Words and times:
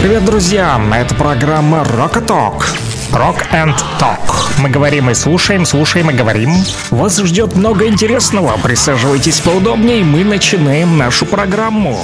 Привет, 0.00 0.24
друзья! 0.24 0.80
Это 0.94 1.12
программа 1.16 1.78
Talk. 2.24 2.66
Rock 3.10 3.42
and 3.52 3.74
Talk. 3.98 4.60
Мы 4.60 4.68
говорим 4.70 5.10
и 5.10 5.14
слушаем, 5.14 5.66
слушаем 5.66 6.08
и 6.10 6.14
говорим. 6.14 6.52
Вас 6.90 7.18
ждет 7.18 7.56
много 7.56 7.88
интересного. 7.88 8.56
Присаживайтесь 8.62 9.40
поудобнее, 9.40 10.04
мы 10.04 10.22
начинаем 10.22 10.96
нашу 10.96 11.26
программу. 11.26 11.98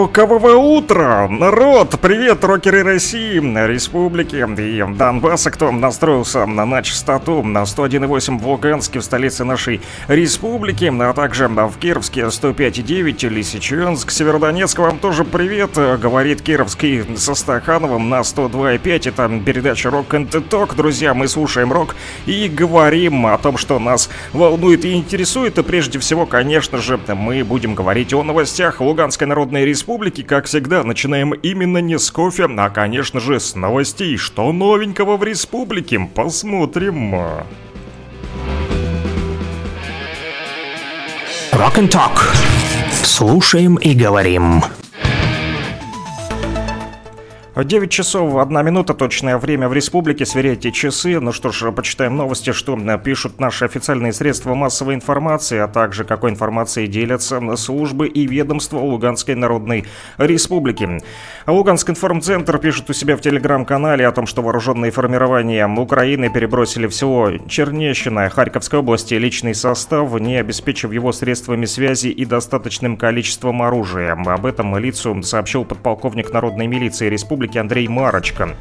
Рокового 0.00 0.56
утра! 0.56 1.28
Народ, 1.28 2.00
привет, 2.00 2.42
рокеры 2.42 2.82
России, 2.82 3.38
республики. 3.66 4.36
И 4.36 4.96
Донбасса, 4.96 5.50
кто 5.50 5.70
настроился 5.70 6.46
на 6.46 6.82
частоту 6.82 7.42
на 7.42 7.64
101,8 7.64 8.38
в 8.38 8.48
Луганске, 8.48 9.00
в 9.00 9.04
столице 9.04 9.44
нашей 9.44 9.82
республики, 10.08 10.90
а 10.90 11.12
также 11.12 11.48
в 11.48 11.72
Кировске 11.78 12.22
105,9, 12.22 13.28
Лисичанск, 13.28 14.10
Северодонецк, 14.10 14.78
вам 14.78 14.98
тоже 14.98 15.24
привет, 15.24 15.72
говорит 15.74 16.40
Кировский 16.40 17.04
со 17.18 17.34
Стахановым 17.34 18.08
на 18.08 18.20
102,5, 18.20 19.08
это 19.08 19.42
передача 19.44 19.90
Rock 19.90 20.08
and 20.08 20.30
Talk, 20.48 20.76
друзья, 20.76 21.12
мы 21.12 21.28
слушаем 21.28 21.72
рок 21.74 21.94
и 22.24 22.48
говорим 22.48 23.26
о 23.26 23.36
том, 23.36 23.58
что 23.58 23.78
нас 23.78 24.08
волнует 24.32 24.86
и 24.86 24.94
интересует, 24.94 25.58
и 25.58 25.62
прежде 25.62 25.98
всего, 25.98 26.24
конечно 26.24 26.78
же, 26.78 26.98
мы 27.08 27.44
будем 27.44 27.74
говорить 27.74 28.14
о 28.14 28.22
новостях 28.22 28.80
Луганской 28.80 29.26
Народной 29.26 29.66
Республики, 29.66 29.89
как 30.22 30.46
всегда, 30.46 30.84
начинаем 30.84 31.32
именно 31.32 31.78
не 31.78 31.98
с 31.98 32.12
кофе, 32.12 32.46
а, 32.56 32.70
конечно 32.70 33.18
же, 33.18 33.40
с 33.40 33.56
новостей. 33.56 34.16
Что 34.16 34.52
новенького 34.52 35.16
в 35.16 35.24
республике? 35.24 36.08
Посмотрим. 36.14 37.14
Rock 41.52 41.76
and 41.76 41.90
Talk. 41.90 42.20
Слушаем 43.02 43.76
и 43.76 43.94
говорим. 43.94 44.62
9 47.64 47.90
часов 47.90 48.36
1 48.36 48.64
минута, 48.64 48.94
точное 48.94 49.36
время 49.36 49.68
в 49.68 49.72
республике, 49.72 50.24
сверяйте 50.24 50.72
часы. 50.72 51.20
Ну 51.20 51.32
что 51.32 51.50
ж, 51.50 51.72
почитаем 51.72 52.16
новости, 52.16 52.52
что 52.52 52.78
пишут 52.98 53.40
наши 53.40 53.64
официальные 53.64 54.12
средства 54.12 54.54
массовой 54.54 54.94
информации, 54.94 55.58
а 55.58 55.68
также 55.68 56.04
какой 56.04 56.30
информацией 56.30 56.86
делятся 56.86 57.40
службы 57.56 58.08
и 58.08 58.26
ведомства 58.26 58.78
Луганской 58.78 59.34
Народной 59.34 59.84
Республики. 60.16 61.02
Луганск 61.46 61.90
информцентр 61.90 62.58
пишет 62.58 62.88
у 62.88 62.92
себя 62.92 63.16
в 63.16 63.20
телеграм-канале 63.20 64.06
о 64.06 64.12
том, 64.12 64.26
что 64.26 64.42
вооруженные 64.42 64.90
формирования 64.90 65.66
Украины 65.66 66.30
перебросили 66.30 66.86
в 66.86 66.94
село 66.94 67.30
Чернещина 67.48 68.30
Харьковской 68.30 68.78
области 68.78 69.14
личный 69.14 69.54
состав, 69.54 70.12
не 70.20 70.36
обеспечив 70.36 70.92
его 70.92 71.12
средствами 71.12 71.66
связи 71.66 72.08
и 72.08 72.24
достаточным 72.24 72.96
количеством 72.96 73.62
оружия. 73.62 74.12
Об 74.12 74.46
этом 74.46 74.76
лицу 74.78 75.22
сообщил 75.22 75.64
подполковник 75.64 76.32
Народной 76.32 76.66
милиции 76.66 77.08
Республики 77.08 77.49
республики 77.50 77.58
Андрей 77.58 77.88
Марочка. 77.88 78.56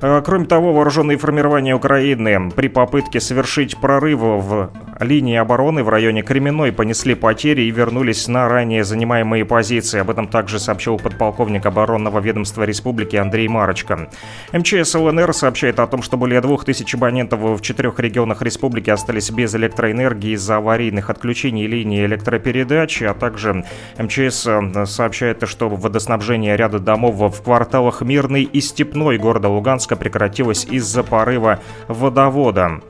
Э, 0.00 0.22
кроме 0.24 0.46
того, 0.46 0.72
вооруженные 0.72 1.18
формирования 1.18 1.74
Украины 1.74 2.50
при 2.50 2.68
попытке 2.68 3.20
совершить 3.20 3.76
прорыв 3.78 4.20
в 4.20 4.70
линии 5.00 5.36
обороны 5.36 5.82
в 5.82 5.88
районе 5.88 6.22
Кременной 6.22 6.72
понесли 6.72 7.14
потери 7.14 7.62
и 7.62 7.70
вернулись 7.70 8.28
на 8.28 8.48
ранее 8.48 8.84
занимаемые 8.84 9.44
позиции. 9.44 10.00
Об 10.00 10.10
этом 10.10 10.28
также 10.28 10.58
сообщил 10.58 10.98
подполковник 10.98 11.66
оборонного 11.66 12.20
ведомства 12.20 12.62
республики 12.62 13.16
Андрей 13.16 13.48
Марочка. 13.48 14.08
МЧС 14.52 14.94
ЛНР 14.94 15.32
сообщает 15.32 15.80
о 15.80 15.86
том, 15.86 16.02
что 16.02 16.16
более 16.16 16.40
2000 16.40 16.96
абонентов 16.96 17.40
в 17.40 17.60
четырех 17.60 17.98
регионах 17.98 18.42
республики 18.42 18.90
остались 18.90 19.30
без 19.30 19.54
электроэнергии 19.54 20.32
из-за 20.32 20.56
аварийных 20.56 21.10
отключений 21.10 21.66
линии 21.66 22.04
электропередачи, 22.04 23.04
а 23.04 23.14
также 23.14 23.64
МЧС 23.98 24.46
э, 24.46 24.86
сообщает, 24.86 25.46
что 25.48 25.68
водоснабжение 25.68 26.56
ряда 26.56 26.78
домов 26.78 27.16
в 27.16 27.42
кварталах 27.42 28.02
Мирный 28.02 28.42
и 28.42 28.60
Степной 28.60 29.18
города 29.18 29.48
Луганска 29.48 29.87
прекратилось 29.96 30.64
из-за 30.64 31.02
порыва 31.02 31.60
водовода. 31.88 32.80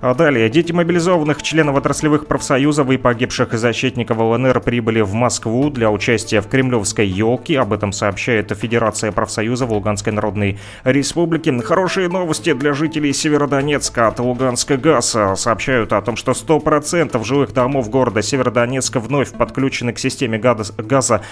А 0.00 0.14
далее. 0.14 0.48
Дети 0.48 0.70
мобилизованных 0.70 1.42
членов 1.42 1.74
отраслевых 1.74 2.28
профсоюзов 2.28 2.88
и 2.88 2.96
погибших 2.96 3.52
защитников 3.54 4.18
ЛНР 4.18 4.60
прибыли 4.60 5.00
в 5.00 5.12
Москву 5.14 5.70
для 5.70 5.90
участия 5.90 6.40
в 6.40 6.46
Кремлевской 6.46 7.04
елке. 7.04 7.58
Об 7.58 7.72
этом 7.72 7.90
сообщает 7.90 8.56
Федерация 8.56 9.10
профсоюзов 9.10 9.70
Луганской 9.70 10.12
Народной 10.12 10.60
Республики. 10.84 11.52
Хорошие 11.62 12.08
новости 12.08 12.52
для 12.52 12.74
жителей 12.74 13.12
Северодонецка 13.12 14.06
от 14.06 14.20
Луганска 14.20 14.76
ГАЗ. 14.76 15.16
Сообщают 15.34 15.92
о 15.92 16.00
том, 16.00 16.14
что 16.14 16.30
100% 16.30 17.24
жилых 17.24 17.52
домов 17.52 17.90
города 17.90 18.22
Северодонецка 18.22 19.00
вновь 19.00 19.32
подключены 19.32 19.92
к 19.92 19.98
системе 19.98 20.38
газа 20.38 21.22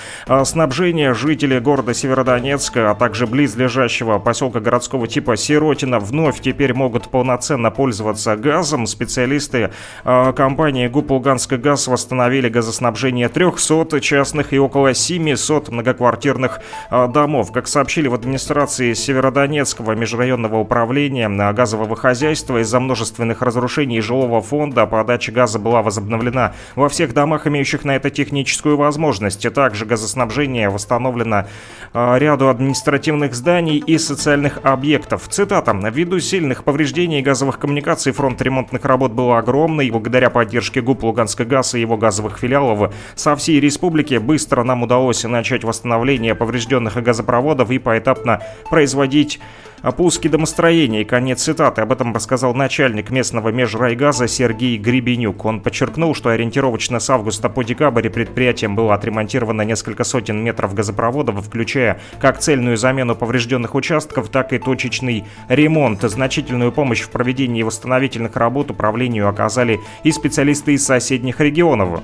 снабжения. 0.45 1.15
Жители 1.15 1.61
города 1.61 1.95
Северодонецка, 1.95 2.91
а 2.91 2.97
также 2.97 3.29
близлежащего 3.29 4.19
поселка 4.19 4.59
городского 4.59 5.07
типа 5.07 5.37
Сиротина 5.37 6.01
вновь 6.01 6.41
теперь 6.41 6.75
могут 6.75 7.09
полноценно 7.11 7.71
пользоваться 7.71 8.35
газом 8.35 8.56
газом. 8.57 8.87
Специалисты 8.87 9.71
э, 10.05 10.33
компании 10.33 10.89
ГУП 10.89 11.11
«Луганский 11.11 11.59
газ» 11.59 11.89
восстановили 11.89 12.49
газоснабжение 12.49 13.29
300 13.29 14.01
частных 14.01 14.55
и 14.55 14.59
около 14.59 14.95
700 14.95 15.69
многоквартирных 15.69 16.61
э, 16.91 17.09
домов. 17.09 17.53
Как 17.53 17.69
сообщили 17.69 18.09
в 18.09 18.15
администрации 18.15 18.95
Северодонецкого 18.95 19.93
межрайонного 19.93 20.57
управления 20.57 21.29
газового 21.53 21.97
хозяйства, 21.97 22.63
из-за 22.63 22.81
множественных 22.81 23.43
разрушений 23.43 24.01
жилого 24.01 24.41
фонда 24.41 24.87
подача 24.87 25.33
газа 25.33 25.59
была 25.59 25.83
возобновлена 25.83 26.55
во 26.77 26.89
всех 26.89 27.13
домах, 27.13 27.47
имеющих 27.47 27.85
на 27.85 27.97
это 27.97 28.09
техническую 28.09 28.79
возможность. 28.79 29.47
Также 29.53 29.85
газоснабжение 29.85 30.71
восстановлено 30.71 31.47
э, 31.93 32.19
ряду 32.19 32.49
административных 32.49 33.35
зданий 33.35 33.77
и 33.77 33.99
социальных 33.99 34.61
объектов. 34.63 35.29
Цитата. 35.29 35.77
«Ввиду 35.93 36.21
сильных 36.21 36.65
повреждений 36.65 37.21
газовых 37.21 37.59
коммуникаций 37.59 38.13
фронт 38.13 38.46
ремонтных 38.47 38.85
работ 38.85 39.13
был 39.13 39.33
огромный. 39.33 39.91
Благодаря 39.91 40.31
поддержке 40.31 40.81
ГУП 40.81 41.05
Луганска 41.05 41.45
ГАЗ 41.45 41.75
и 41.75 41.81
его 41.81 41.97
газовых 41.97 42.39
филиалов 42.39 42.95
со 43.15 43.37
всей 43.37 43.61
республики 43.61 44.17
быстро 44.17 44.63
нам 44.63 44.83
удалось 44.83 45.25
начать 45.25 45.65
восстановление 45.65 46.35
поврежденных 46.35 46.95
газопроводов 47.03 47.71
и 47.71 47.79
поэтапно 47.79 48.43
производить 48.71 49.41
опуски 49.83 50.29
домостроения. 50.29 51.03
И 51.03 51.05
конец 51.05 51.43
цитаты. 51.43 51.81
Об 51.83 51.93
этом 51.93 52.15
рассказал 52.15 52.55
начальник 52.55 53.11
местного 53.11 53.51
межрайгаза 53.51 54.29
Сергей 54.29 54.79
Гребенюк. 54.79 55.45
Он 55.45 55.61
подчеркнул, 55.61 56.15
что 56.15 56.31
ориентировочно 56.31 57.01
с 57.01 57.11
августа 57.11 57.49
по 57.49 57.63
декабрь 57.63 58.09
предприятием 58.09 58.75
было 58.75 58.95
отремонтировано 58.95 59.63
несколько 59.63 60.05
сотен 60.05 60.43
метров 60.43 60.75
газопроводов, 60.75 61.45
включая 61.45 62.01
как 62.21 62.39
цельную 62.39 62.77
замену 62.77 63.15
поврежденных 63.15 63.75
участков, 63.75 64.29
так 64.29 64.53
и 64.53 64.59
точечный 64.59 65.25
ремонт. 65.49 66.03
Значительную 66.03 66.73
помощь 66.73 67.03
в 67.03 67.11
проведении 67.11 67.63
восстановительных 67.63 68.37
работ 68.37 68.71
управлению 68.71 69.29
оказали 69.29 69.81
и 70.05 70.13
специалисты 70.13 70.75
из 70.75 70.85
соседних 70.85 71.41
регионов. 71.41 72.01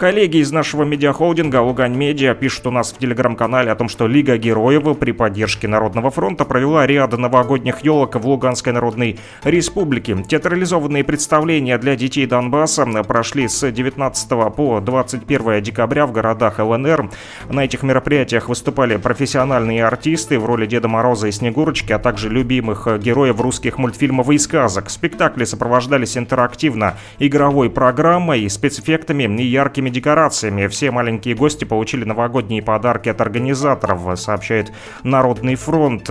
Коллеги 0.00 0.38
из 0.38 0.50
нашего 0.50 0.84
медиахолдинга 0.84 1.60
Лугань 1.60 1.94
Медиа 1.94 2.34
пишут 2.34 2.68
у 2.68 2.70
нас 2.70 2.90
в 2.90 2.96
телеграм-канале 2.96 3.70
о 3.70 3.74
том, 3.74 3.90
что 3.90 4.06
Лига 4.06 4.38
Героев 4.38 4.98
при 4.98 5.12
поддержке 5.12 5.68
Народного 5.68 6.10
фронта 6.10 6.46
провела 6.46 6.86
ряд 6.86 7.12
новогодних 7.18 7.84
елок 7.84 8.16
в 8.16 8.26
Луганской 8.26 8.72
Народной 8.72 9.18
Республике. 9.44 10.16
Театрализованные 10.26 11.04
представления 11.04 11.76
для 11.76 11.96
детей 11.96 12.24
Донбасса 12.24 12.86
прошли 13.02 13.46
с 13.46 13.70
19 13.70 14.54
по 14.56 14.80
21 14.80 15.62
декабря 15.62 16.06
в 16.06 16.12
городах 16.12 16.60
ЛНР. 16.60 17.10
На 17.50 17.66
этих 17.66 17.82
мероприятиях 17.82 18.48
выступали 18.48 18.96
профессиональные 18.96 19.84
артисты 19.84 20.38
в 20.38 20.46
роли 20.46 20.64
Деда 20.64 20.88
Мороза 20.88 21.28
и 21.28 21.30
Снегурочки, 21.30 21.92
а 21.92 21.98
также 21.98 22.30
любимых 22.30 22.88
героев 23.00 23.38
русских 23.38 23.76
мультфильмов 23.76 24.30
и 24.30 24.38
сказок. 24.38 24.88
Спектакли 24.88 25.44
сопровождались 25.44 26.16
интерактивно 26.16 26.96
игровой 27.18 27.68
программой, 27.68 28.48
спецэффектами 28.48 29.24
и 29.42 29.44
яркими 29.44 29.89
декорациями. 29.90 30.66
Все 30.66 30.90
маленькие 30.90 31.34
гости 31.34 31.64
получили 31.64 32.04
новогодние 32.04 32.62
подарки 32.62 33.08
от 33.08 33.20
организаторов, 33.20 34.18
сообщает 34.18 34.72
Народный 35.02 35.54
фронт. 35.54 36.10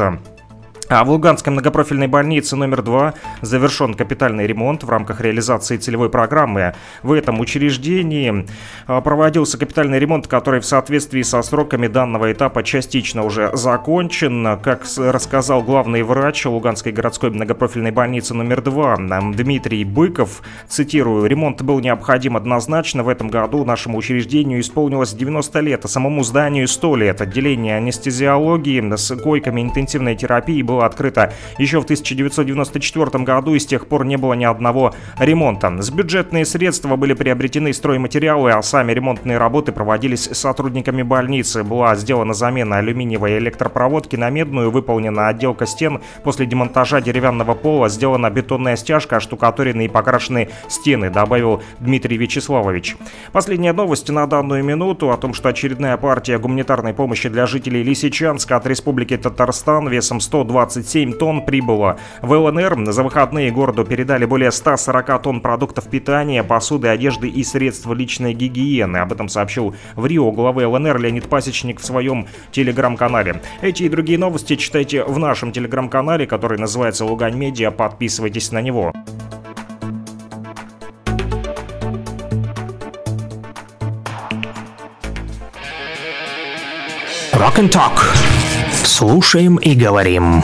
А 0.90 1.04
в 1.04 1.12
Луганской 1.12 1.54
многопрофильной 1.54 2.08
больнице 2.08 2.56
номер 2.56 2.82
2 2.82 3.14
завершен 3.42 3.94
капитальный 3.94 4.48
ремонт 4.48 4.84
в 4.84 4.90
рамках 4.90 5.22
реализации 5.22 5.78
целевой 5.78 6.10
программы. 6.10 6.74
В 7.04 7.14
этом 7.14 7.40
учреждении 7.40 8.48
а, 8.88 9.00
проводился 9.00 9.60
капитальный 9.60 10.00
ремонт, 10.00 10.28
который 10.28 10.62
в 10.62 10.66
соответствии 10.66 11.22
со 11.22 11.44
сроками 11.44 11.86
данного 11.86 12.32
этапа 12.32 12.64
частично 12.64 13.24
уже 13.24 13.52
закончен. 13.54 14.58
Как 14.64 14.82
рассказал 14.98 15.62
главный 15.62 16.02
врач 16.02 16.48
Луганской 16.48 16.92
городской 16.92 17.30
многопрофильной 17.30 17.92
больницы 17.92 18.34
номер 18.34 18.64
2 18.64 18.98
Дмитрий 19.36 19.84
Быков, 19.86 20.42
цитирую, 20.68 21.28
«Ремонт 21.28 21.62
был 21.62 21.82
необходим 21.82 22.36
однозначно. 22.36 23.04
В 23.04 23.10
этом 23.10 23.30
году 23.30 23.64
нашему 23.64 24.00
учреждению 24.00 24.60
исполнилось 24.60 25.14
90 25.14 25.60
лет, 25.60 25.86
а 25.86 25.88
самому 25.88 26.24
зданию 26.24 26.68
100 26.68 26.96
лет. 26.96 27.22
Отделение 27.22 27.78
анестезиологии 27.78 28.96
с 28.96 29.16
койками 29.18 29.62
интенсивной 29.62 30.16
терапии 30.16 30.64
было 30.64 30.79
было 30.80 30.86
открыто 30.86 31.34
еще 31.58 31.82
в 31.82 31.84
1994 31.84 33.24
году 33.26 33.54
и 33.54 33.60
с 33.60 33.66
тех 33.66 33.88
пор 33.88 34.06
не 34.06 34.18
было 34.18 34.34
ни 34.34 34.46
одного 34.46 34.94
ремонта. 35.20 35.70
С 35.82 35.92
бюджетные 35.92 36.46
средства 36.46 36.96
были 36.96 37.14
приобретены 37.14 37.74
стройматериалы, 37.74 38.52
а 38.52 38.62
сами 38.62 38.94
ремонтные 38.94 39.38
работы 39.38 39.74
проводились 39.74 40.30
сотрудниками 40.32 41.02
больницы. 41.02 41.64
Была 41.64 41.96
сделана 41.96 42.34
замена 42.34 42.78
алюминиевой 42.78 43.40
электропроводки 43.40 44.16
на 44.16 44.30
медную, 44.30 44.72
выполнена 44.72 45.28
отделка 45.28 45.66
стен. 45.66 46.00
После 46.24 46.46
демонтажа 46.46 47.02
деревянного 47.02 47.56
пола 47.56 47.90
сделана 47.90 48.30
бетонная 48.30 48.78
стяжка, 48.78 49.18
оштукатурены 49.18 49.86
и 49.86 49.90
покрашены 49.90 50.50
стены, 50.70 51.10
добавил 51.10 51.62
Дмитрий 51.80 52.18
Вячеславович. 52.18 52.96
Последняя 53.34 53.74
новость 53.74 54.10
на 54.10 54.26
данную 54.28 54.64
минуту 54.64 55.12
о 55.12 55.18
том, 55.18 55.34
что 55.34 55.50
очередная 55.50 55.98
партия 55.98 56.40
гуманитарной 56.40 56.94
помощи 56.94 57.28
для 57.28 57.46
жителей 57.48 57.84
Лисичанска 57.84 58.56
от 58.56 58.66
Республики 58.66 59.18
Татарстан 59.18 59.90
весом 59.90 60.22
127 60.70 61.14
тонн 61.14 61.46
прибыла 61.46 61.98
в 62.22 62.32
ЛНР. 62.32 62.92
За 62.92 63.04
выходные 63.04 63.52
городу 63.52 63.84
передали 63.84 64.26
более 64.26 64.52
140 64.52 65.22
тонн 65.22 65.42
продуктов 65.42 65.90
питания, 65.90 66.44
посуды, 66.44 66.88
одежды 66.88 67.28
и 67.28 67.44
средств 67.44 67.88
личной 67.88 68.34
гигиены. 68.34 68.98
Об 68.98 69.12
этом 69.12 69.30
сообщил 69.30 69.76
в 69.96 70.06
Рио 70.06 70.32
главы 70.32 70.68
ЛНР 70.68 71.00
Леонид 71.00 71.28
Пасечник 71.28 71.80
в 71.80 71.86
своем 71.86 72.28
телеграм-канале. 72.52 73.42
Эти 73.62 73.84
и 73.84 73.90
другие 73.90 74.20
новости 74.20 74.56
читайте 74.56 75.04
в 75.04 75.18
нашем 75.18 75.52
телеграм-канале, 75.52 76.28
который 76.28 76.58
называется 76.58 77.06
Лугань 77.06 77.36
Медиа. 77.36 77.72
Подписывайтесь 77.72 78.52
на 78.52 78.62
него. 78.62 78.94
Rock 87.34 87.58
and 87.58 87.72
Talk. 87.72 88.00
Слушаем 88.84 89.56
и 89.58 89.74
говорим. 89.74 90.44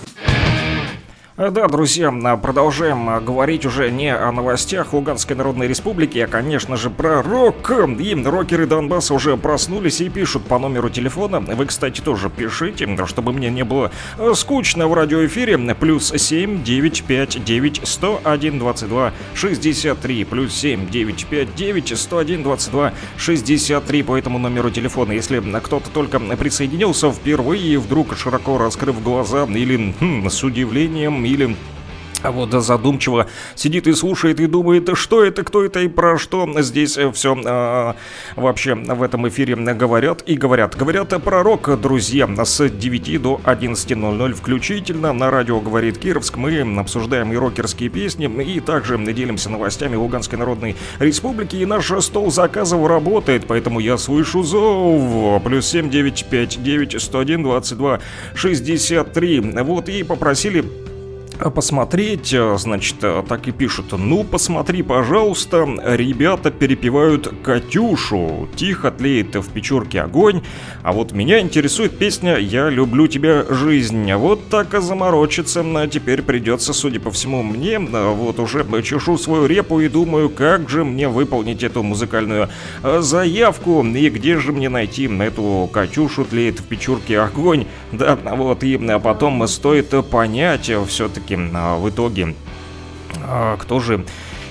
Э, 1.41 1.49
да, 1.49 1.67
друзья, 1.67 2.13
а, 2.23 2.37
продолжаем 2.37 3.09
а, 3.09 3.19
говорить 3.19 3.65
уже 3.65 3.89
не 3.89 4.15
о 4.15 4.31
новостях 4.31 4.93
Луганской 4.93 5.35
Народной 5.35 5.67
Республики, 5.67 6.19
а, 6.19 6.27
конечно 6.27 6.77
же, 6.77 6.91
про 6.91 7.23
рок. 7.23 7.71
И 7.71 8.13
рокеры 8.23 8.67
Донбасса 8.67 9.15
уже 9.15 9.35
проснулись 9.37 10.01
и 10.01 10.09
пишут 10.09 10.43
по 10.43 10.59
номеру 10.59 10.91
телефона. 10.91 11.39
Вы, 11.39 11.65
кстати, 11.65 11.99
тоже 11.99 12.29
пишите, 12.29 12.87
чтобы 13.07 13.33
мне 13.33 13.49
не 13.49 13.63
было 13.63 13.89
э, 14.19 14.33
скучно 14.35 14.87
в 14.87 14.93
радиоэфире. 14.93 15.57
Плюс 15.73 16.13
7 16.15 16.63
959 16.63 17.81
101 17.85 18.59
22 18.59 19.11
63. 19.33 20.25
Плюс 20.25 20.53
7 20.53 20.91
959 20.91 21.97
101 21.97 22.43
22 22.43 22.93
63 23.17 24.03
по 24.03 24.15
этому 24.15 24.37
номеру 24.37 24.69
телефона. 24.69 25.13
Если 25.13 25.41
кто-то 25.59 25.89
только 25.89 26.19
присоединился 26.19 27.11
впервые 27.11 27.63
и 27.63 27.77
вдруг 27.77 28.15
широко 28.15 28.59
раскрыв 28.59 29.01
глаза 29.01 29.45
или 29.45 29.95
хм, 29.99 30.29
с 30.29 30.43
удивлением 30.43 31.30
или 31.31 31.55
а 32.23 32.31
вот 32.31 32.51
задумчиво 32.51 33.27
сидит 33.55 33.87
и 33.87 33.93
слушает 33.93 34.39
и 34.39 34.45
думает, 34.45 34.89
что 34.93 35.23
это, 35.23 35.43
кто 35.43 35.65
это 35.65 35.79
и 35.79 35.87
про 35.87 36.17
что 36.17 36.47
здесь 36.61 36.97
все 37.13 37.35
э, 37.35 37.93
вообще 38.35 38.75
в 38.75 39.01
этом 39.01 39.27
эфире 39.27 39.55
говорят 39.55 40.21
и 40.27 40.35
говорят. 40.35 40.77
Говорят 40.77 41.09
про 41.23 41.43
рок, 41.43 41.79
друзья, 41.81 42.29
с 42.43 42.69
9 42.69 43.21
до 43.21 43.41
11.00 43.43 44.33
включительно 44.33 45.13
на 45.13 45.31
радио 45.31 45.59
«Говорит 45.59 45.97
Кировск». 45.97 46.37
Мы 46.37 46.61
обсуждаем 46.79 47.33
и 47.33 47.35
рокерские 47.35 47.89
песни, 47.89 48.27
и 48.43 48.59
также 48.59 48.97
делимся 48.97 49.49
новостями 49.49 49.95
Луганской 49.95 50.37
Народной 50.37 50.75
Республики. 50.99 51.55
И 51.55 51.65
наш 51.65 51.91
стол 52.03 52.31
заказов 52.31 52.85
работает, 52.85 53.45
поэтому 53.47 53.79
я 53.79 53.97
слышу 53.97 54.43
зов. 54.43 55.41
Плюс 55.43 55.65
7 55.67 55.89
9 55.89 56.25
5 56.29 56.63
9 56.63 57.01
101 57.01 57.43
22 57.43 57.99
63. 58.35 59.39
Вот 59.63 59.89
и 59.89 60.03
попросили 60.03 60.90
посмотреть, 61.49 62.33
э, 62.33 62.55
значит, 62.57 62.97
э, 63.01 63.23
так 63.27 63.47
и 63.47 63.51
пишут. 63.51 63.93
Ну, 63.97 64.23
посмотри, 64.23 64.83
пожалуйста, 64.83 65.67
ребята 65.83 66.51
перепевают 66.51 67.33
Катюшу. 67.43 68.47
Тихо 68.55 68.91
тлеет 68.91 69.35
в 69.35 69.49
печурке 69.49 70.01
огонь. 70.01 70.41
А 70.83 70.91
вот 70.91 71.13
меня 71.13 71.39
интересует 71.39 71.97
песня 71.97 72.37
«Я 72.37 72.69
люблю 72.69 73.07
тебя, 73.07 73.43
жизнь». 73.49 74.13
Вот 74.13 74.49
так 74.49 74.73
и 74.73 74.81
заморочиться 74.81 75.63
теперь 75.91 76.21
придется, 76.21 76.73
судя 76.73 76.99
по 76.99 77.09
всему, 77.11 77.41
мне. 77.41 77.79
Вот 77.79 78.39
уже 78.39 78.65
чешу 78.83 79.17
свою 79.17 79.47
репу 79.47 79.79
и 79.79 79.87
думаю, 79.87 80.29
как 80.29 80.69
же 80.69 80.83
мне 80.83 81.07
выполнить 81.07 81.63
эту 81.63 81.81
музыкальную 81.81 82.49
э, 82.83 83.01
заявку. 83.01 83.83
И 83.83 84.09
где 84.09 84.37
же 84.37 84.51
мне 84.51 84.69
найти 84.69 85.05
эту 85.05 85.69
Катюшу 85.71 86.25
тлеет 86.25 86.59
в 86.59 86.63
печурке 86.65 87.19
огонь. 87.19 87.65
Да, 87.91 88.15
вот, 88.15 88.63
и 88.63 88.77
потом 89.03 89.47
стоит 89.47 89.93
понять 90.09 90.71
все-таки 90.87 91.30
все-таки 91.31 91.35
в 91.79 91.89
итоге 91.89 92.35
а, 93.23 93.57
кто 93.57 93.79
же 93.79 94.05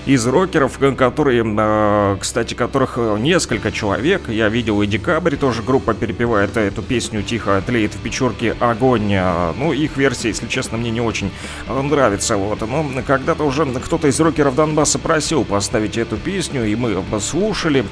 из 0.05 0.25
рокеров, 0.25 0.79
которые, 0.97 1.43
а, 1.45 2.17
кстати, 2.17 2.53
которых 2.53 2.93
э, 2.97 3.17
несколько 3.19 3.71
человек. 3.71 4.29
Я 4.29 4.49
видел 4.49 4.81
и 4.81 4.87
Декабрь, 4.87 5.35
тоже 5.35 5.61
группа 5.61 5.93
перепевает 5.93 6.57
эту 6.57 6.81
песню 6.81 7.21
«Тихо 7.21 7.61
тлеет 7.65 7.93
в 7.93 7.99
печурке 7.99 8.55
огонь». 8.59 9.15
Ну, 9.57 9.73
их 9.73 9.97
версия, 9.97 10.29
если 10.29 10.47
честно, 10.47 10.77
мне 10.77 10.89
не 10.89 11.01
очень 11.01 11.31
нравится. 11.67 12.37
Вот. 12.37 12.61
Но 12.61 12.85
когда-то 13.05 13.43
уже 13.43 13.65
кто-то 13.65 14.07
из 14.07 14.19
рокеров 14.19 14.55
Донбасса 14.55 14.97
просил 14.99 15.43
поставить 15.43 15.97
эту 15.97 16.17
песню, 16.17 16.65
и 16.65 16.75
мы 16.75 17.03
слушали 17.19 17.85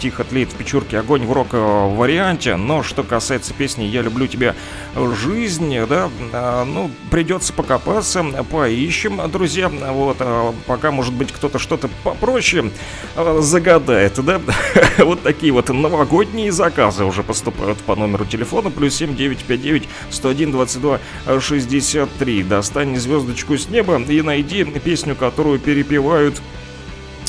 «Тихо 0.00 0.24
тлеет 0.24 0.50
в 0.50 0.54
печурке 0.54 0.98
огонь» 0.98 1.26
в 1.26 1.32
рок-варианте. 1.32 2.56
Но 2.56 2.82
что 2.82 3.02
касается 3.02 3.52
песни 3.54 3.84
«Я 3.84 4.02
люблю 4.02 4.26
тебя, 4.26 4.54
жизнь», 4.94 5.76
да, 5.88 6.08
ну, 6.64 6.90
придется 7.10 7.52
покопаться, 7.52 8.24
поищем, 8.50 9.20
друзья. 9.30 9.68
Вот, 9.68 10.18
пока, 10.66 10.90
может 10.90 11.14
быть, 11.14 11.32
кто 11.32 11.47
кто-то 11.48 11.58
что-то 11.58 11.88
попроще 12.04 12.70
э, 13.16 13.38
загадает, 13.40 14.22
да? 14.22 14.40
вот 14.98 15.22
такие 15.22 15.52
вот 15.52 15.70
новогодние 15.70 16.52
заказы 16.52 17.04
уже 17.04 17.22
поступают 17.22 17.78
по 17.78 17.96
номеру 17.96 18.26
телефона 18.26 18.70
плюс 18.70 18.94
7959 18.96 19.88
101 20.10 20.52
22 20.52 21.00
63. 21.40 22.42
Достань 22.42 22.96
звездочку 22.96 23.56
с 23.56 23.68
неба 23.68 23.98
и 23.98 24.22
найди 24.22 24.64
песню, 24.64 25.16
которую 25.16 25.58
перепевают 25.58 26.40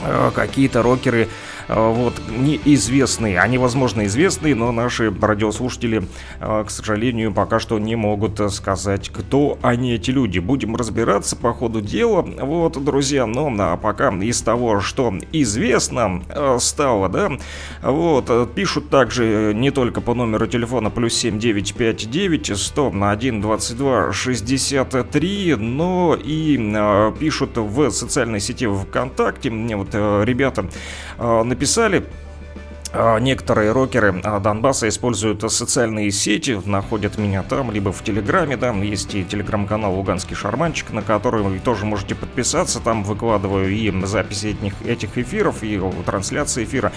э, 0.01 0.31
какие-то 0.35 0.81
рокеры 0.81 1.29
вот, 1.69 2.15
неизвестные. 2.29 3.39
Они, 3.39 3.59
возможно, 3.59 4.05
известные, 4.05 4.55
но 4.55 4.71
наши 4.71 5.13
радиослушатели, 5.21 6.07
э, 6.39 6.63
к 6.65 6.71
сожалению, 6.71 7.31
пока 7.31 7.59
что 7.59 7.77
не 7.77 7.95
могут 7.95 8.41
сказать, 8.51 9.09
кто 9.09 9.59
они, 9.61 9.93
эти 9.93 10.09
люди. 10.09 10.39
Будем 10.39 10.75
разбираться 10.75 11.35
по 11.35 11.53
ходу 11.53 11.81
дела. 11.81 12.21
Вот, 12.21 12.83
друзья, 12.83 13.27
но 13.27 13.53
а 13.59 13.77
пока 13.77 14.09
из 14.09 14.41
того, 14.41 14.79
что 14.79 15.13
известно 15.31 16.23
э, 16.29 16.57
стало, 16.59 17.07
да, 17.07 17.31
вот, 17.83 18.55
пишут 18.55 18.89
также 18.89 19.53
не 19.53 19.69
только 19.69 20.01
по 20.01 20.15
номеру 20.15 20.47
телефона 20.47 20.89
плюс 20.89 21.13
7959 21.13 22.57
101 22.57 23.41
22 23.41 24.13
63, 24.13 25.55
но 25.55 26.17
и 26.19 26.57
пишут 27.19 27.57
в 27.57 27.91
социальной 27.91 28.39
сети 28.39 28.67
ВКонтакте. 28.67 29.51
Мне 29.51 29.75
вот 29.75 29.93
ребята 29.93 30.67
написали 31.19 31.43
написали 31.43 31.97
а, 31.97 32.03
некоторые 33.19 33.72
рокеры 33.72 34.19
а, 34.24 34.39
Донбасса 34.39 34.88
используют 34.89 35.41
социальные 35.51 36.10
сети, 36.12 36.60
находят 36.65 37.19
меня 37.19 37.43
там, 37.43 37.69
либо 37.72 37.91
в 37.91 38.03
Телеграме, 38.03 38.58
да, 38.58 38.72
есть 38.72 39.13
и 39.13 39.24
телеграм-канал 39.24 39.93
«Луганский 39.93 40.36
шарманчик», 40.36 40.91
на 40.91 41.03
который 41.03 41.43
вы 41.43 41.60
тоже 41.60 41.86
можете 41.86 42.15
подписаться, 42.15 42.79
там 42.79 43.03
выкладываю 43.03 43.69
и 43.69 43.91
записи 44.05 44.48
этих, 44.48 44.81
этих 44.81 45.17
эфиров, 45.19 45.63
и 45.63 45.79
трансляции 46.03 46.63
эфира 46.63 46.91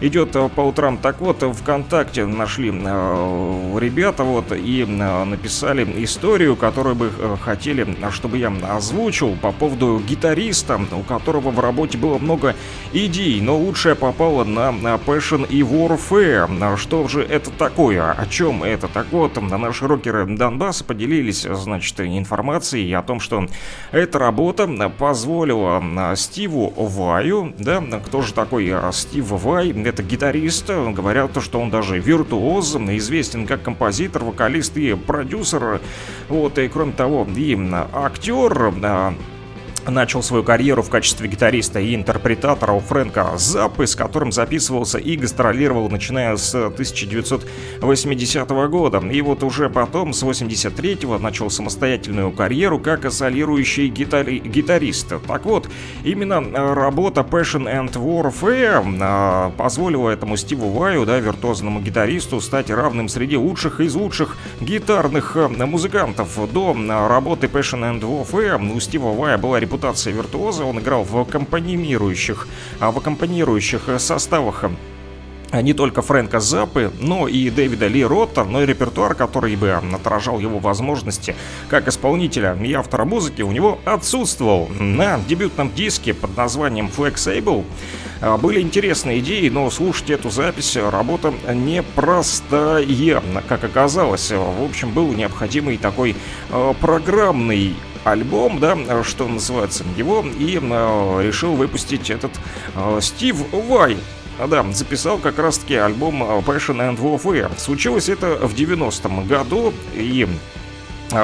идет 0.00 0.34
а, 0.34 0.48
по 0.48 0.62
утрам. 0.62 0.98
Так 0.98 1.20
вот, 1.20 1.42
ВКонтакте 1.42 2.26
нашли 2.26 2.70
ребята 2.70 4.24
вот 4.24 4.50
и 4.50 4.84
написали 4.84 5.84
историю, 6.02 6.56
которую 6.56 6.96
бы 6.96 7.12
э, 7.16 7.36
хотели, 7.40 7.86
чтобы 8.10 8.38
я 8.38 8.52
озвучил 8.68 9.36
по 9.36 9.52
поводу 9.52 10.02
гитариста, 10.06 10.80
у 10.92 11.02
которого 11.02 11.50
в 11.50 11.60
работе 11.60 11.98
было 11.98 12.18
много 12.18 12.56
идей, 12.92 13.40
но 13.40 13.56
лучшая 13.56 13.94
попала 13.94 14.44
на 14.44 14.70
Passion 15.06 15.35
Action 15.36 15.48
и 15.48 15.62
Warfare. 15.62 16.76
Что 16.76 17.08
же 17.08 17.22
это 17.22 17.50
такое? 17.50 18.10
О 18.12 18.26
чем 18.26 18.62
это? 18.62 18.88
Так 18.88 19.06
вот, 19.10 19.40
наши 19.40 19.86
рокеры 19.86 20.26
Донбасса 20.26 20.84
поделились, 20.84 21.42
значит, 21.42 22.00
информацией 22.00 22.92
о 22.94 23.02
том, 23.02 23.20
что 23.20 23.46
эта 23.92 24.18
работа 24.18 24.66
позволила 24.98 25.82
Стиву 26.16 26.72
Ваю, 26.76 27.54
да, 27.58 27.82
кто 28.04 28.22
же 28.22 28.32
такой 28.32 28.72
Стив 28.92 29.26
Вай? 29.26 29.70
Это 29.84 30.02
гитарист, 30.02 30.68
говорят, 30.68 31.42
что 31.42 31.60
он 31.60 31.70
даже 31.70 31.98
виртуоз, 31.98 32.76
известен 32.76 33.46
как 33.46 33.62
композитор, 33.62 34.24
вокалист 34.24 34.76
и 34.76 34.94
продюсер, 34.94 35.80
вот, 36.28 36.58
и 36.58 36.68
кроме 36.68 36.92
того, 36.92 37.26
и 37.34 37.58
актер, 37.92 38.72
начал 39.88 40.22
свою 40.22 40.42
карьеру 40.42 40.82
в 40.82 40.90
качестве 40.90 41.28
гитариста 41.28 41.80
и 41.80 41.94
интерпретатора 41.94 42.72
у 42.72 42.80
Фрэнка 42.80 43.32
Заппы, 43.36 43.86
с 43.86 43.94
которым 43.94 44.32
записывался 44.32 44.98
и 44.98 45.16
гастролировал, 45.16 45.88
начиная 45.88 46.36
с 46.36 46.54
1980 46.54 48.48
года. 48.68 48.98
И 48.98 49.20
вот 49.22 49.42
уже 49.42 49.70
потом, 49.70 50.12
с 50.12 50.22
83-го, 50.22 51.18
начал 51.18 51.50
самостоятельную 51.50 52.32
карьеру 52.32 52.78
как 52.78 53.10
солирующий 53.10 53.88
гитари- 53.88 54.40
гитарист. 54.46 55.14
Так 55.26 55.44
вот, 55.44 55.68
именно 56.04 56.40
работа 56.74 57.20
Passion 57.20 57.66
and 57.66 57.92
Warfare 57.92 58.98
а, 59.00 59.50
позволила 59.50 60.10
этому 60.10 60.36
Стиву 60.36 60.70
Ваю, 60.70 61.06
да, 61.06 61.18
виртуозному 61.18 61.80
гитаристу, 61.80 62.40
стать 62.40 62.70
равным 62.70 63.08
среди 63.08 63.36
лучших 63.36 63.80
из 63.80 63.94
лучших 63.94 64.36
гитарных 64.60 65.36
а, 65.36 65.48
музыкантов. 65.48 66.52
До 66.52 66.76
а, 66.76 67.08
работы 67.08 67.46
Passion 67.46 67.80
and 67.80 68.00
Warfare 68.00 68.76
у 68.76 68.80
Стива 68.80 69.12
Вая 69.12 69.38
была 69.38 69.60
репутация 69.60 69.75
репутацией 69.76 70.16
виртуоза, 70.16 70.64
он 70.64 70.78
играл 70.78 71.04
в 71.04 71.18
аккомпанирующих, 71.18 72.48
а 72.80 72.90
в 72.90 72.98
аккомпанирующих 72.98 73.82
составах 73.98 74.64
не 75.52 75.74
только 75.74 76.02
Фрэнка 76.02 76.40
Заппы, 76.40 76.90
но 76.98 77.28
и 77.28 77.50
Дэвида 77.50 77.86
Ли 77.86 78.04
Ротта, 78.04 78.44
но 78.44 78.62
и 78.62 78.66
репертуар, 78.66 79.14
который 79.14 79.54
бы 79.54 79.70
отражал 79.70 80.40
его 80.40 80.58
возможности 80.58 81.36
как 81.68 81.88
исполнителя 81.88 82.54
и 82.54 82.72
автора 82.72 83.04
музыки, 83.04 83.42
у 83.42 83.52
него 83.52 83.78
отсутствовал. 83.84 84.68
На 84.80 85.20
дебютном 85.20 85.72
диске 85.72 86.14
под 86.14 86.36
названием 86.36 86.90
Flexible 86.94 87.64
а, 88.20 88.38
были 88.38 88.60
интересные 88.60 89.20
идеи, 89.20 89.48
но 89.48 89.70
слушать 89.70 90.10
эту 90.10 90.30
запись 90.30 90.76
работа 90.76 91.32
непростая, 91.52 93.22
как 93.48 93.62
оказалось. 93.62 94.30
В 94.32 94.64
общем, 94.64 94.90
был 94.90 95.12
необходимый 95.12 95.76
такой 95.76 96.16
программный 96.80 97.74
альбом, 98.06 98.60
да, 98.60 98.76
что 99.02 99.26
называется, 99.26 99.84
его 99.96 100.24
и 100.38 100.58
э, 100.62 101.22
решил 101.22 101.54
выпустить 101.56 102.08
этот 102.10 102.30
э, 102.74 103.00
Стив 103.02 103.36
Вай. 103.52 103.98
да, 104.46 104.64
записал 104.72 105.18
как 105.18 105.38
раз-таки 105.38 105.74
альбом 105.74 106.22
Passion 106.22 106.78
and 106.78 106.98
Warfare. 106.98 107.58
Случилось 107.58 108.08
это 108.08 108.36
в 108.36 108.54
90-м 108.54 109.26
году, 109.26 109.74
и 109.94 110.28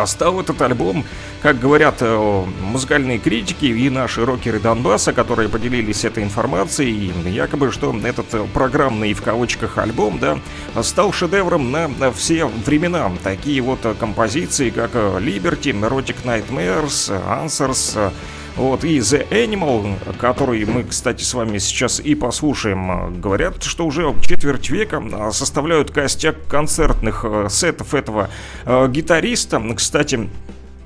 стал 0.07 0.41
этот 0.41 0.61
альбом, 0.63 1.05
как 1.43 1.59
говорят 1.59 1.97
э, 2.01 2.45
музыкальные 2.61 3.19
критики 3.19 3.67
и 3.67 3.91
наши 3.91 4.25
рокеры 4.25 4.61
Донбасса, 4.61 5.13
которые 5.13 5.49
поделились 5.49 6.05
этой 6.05 6.23
информацией, 6.23 7.13
якобы, 7.27 7.73
что 7.73 7.95
этот 8.05 8.51
программный 8.53 9.13
в 9.13 9.23
кавычках 9.23 9.79
альбом, 9.79 10.19
да, 10.19 10.39
стал 10.83 11.13
шедевром 11.13 11.71
на, 11.71 12.13
все 12.13 12.47
времена. 12.47 13.11
Такие 13.23 13.61
вот 13.61 13.81
композиции, 13.99 14.71
как 14.71 14.95
Liberty, 14.95 15.73
Erotic 15.73 16.17
Nightmares, 16.25 17.11
Answers, 17.27 18.13
вот, 18.57 18.85
и 18.85 18.99
The 18.99 19.29
Animal, 19.31 19.97
который 20.19 20.65
мы, 20.65 20.85
кстати, 20.85 21.23
с 21.23 21.35
вами 21.35 21.59
сейчас 21.59 22.01
и 22.01 22.15
послушаем, 22.15 23.21
говорят, 23.21 23.63
что 23.63 23.87
уже 23.87 24.15
четверть 24.21 24.69
века 24.71 25.31
составляют 25.33 25.91
костяк 25.91 26.37
концертных 26.49 27.25
э, 27.25 27.49
сетов 27.51 27.95
этого 27.95 28.29
э, 28.65 28.89
гитариста. 28.89 29.63
Кстати, 29.75 30.29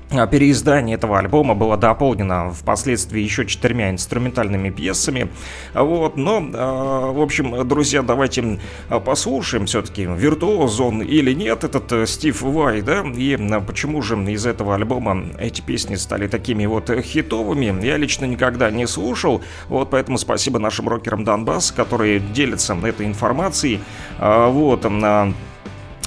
переиздание 0.09 0.95
этого 0.95 1.19
альбома 1.19 1.53
было 1.53 1.75
дополнено 1.75 2.51
впоследствии 2.51 3.21
еще 3.21 3.45
четырьмя 3.45 3.89
инструментальными 3.91 4.69
пьесами. 4.69 5.29
Вот, 5.73 6.15
но, 6.15 6.41
а, 6.53 7.11
в 7.11 7.21
общем, 7.21 7.67
друзья, 7.67 8.01
давайте 8.01 8.59
послушаем 9.05 9.65
все-таки, 9.65 10.03
виртуоз 10.05 10.79
он 10.79 11.01
или 11.01 11.33
нет, 11.33 11.63
этот 11.63 11.91
э, 11.91 12.05
Стив 12.05 12.41
Вай, 12.41 12.81
да, 12.81 13.03
и 13.15 13.37
почему 13.65 14.01
же 14.01 14.15
из 14.31 14.45
этого 14.45 14.75
альбома 14.75 15.25
эти 15.39 15.61
песни 15.61 15.95
стали 15.95 16.27
такими 16.27 16.65
вот 16.65 16.89
хитовыми, 16.89 17.85
я 17.85 17.97
лично 17.97 18.25
никогда 18.25 18.71
не 18.71 18.87
слушал, 18.87 19.41
вот, 19.67 19.89
поэтому 19.89 20.17
спасибо 20.17 20.59
нашим 20.59 20.87
рокерам 20.87 21.23
Донбасс, 21.23 21.71
которые 21.71 22.19
делятся 22.19 22.75
этой 22.75 23.05
информацией, 23.05 23.81
а, 24.19 24.49
вот, 24.49 24.85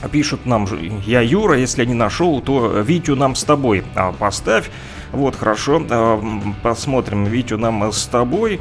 Пишут 0.08 0.46
нам, 0.46 0.66
я 1.04 1.20
Юра, 1.20 1.58
если 1.58 1.84
не 1.84 1.94
нашел, 1.94 2.40
то 2.40 2.80
Витю 2.80 3.16
нам 3.16 3.34
с 3.34 3.44
тобой 3.44 3.84
а, 3.94 4.12
поставь. 4.12 4.70
Вот, 5.12 5.36
хорошо, 5.36 5.82
а, 5.90 6.22
посмотрим 6.62 7.24
Витю 7.24 7.58
нам 7.58 7.92
с 7.92 8.06
тобой. 8.06 8.60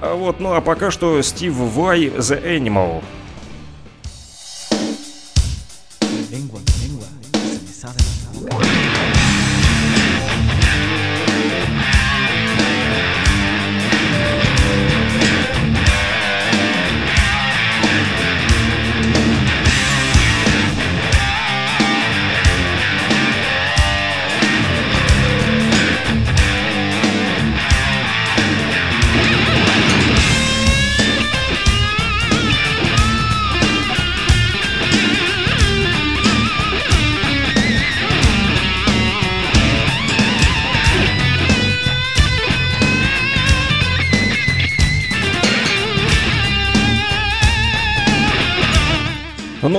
А, 0.00 0.14
вот, 0.14 0.40
ну 0.40 0.54
а 0.54 0.60
пока 0.60 0.90
что 0.90 1.20
Стив 1.22 1.52
Вай 1.52 2.06
The 2.06 2.42
Animal. 2.42 3.02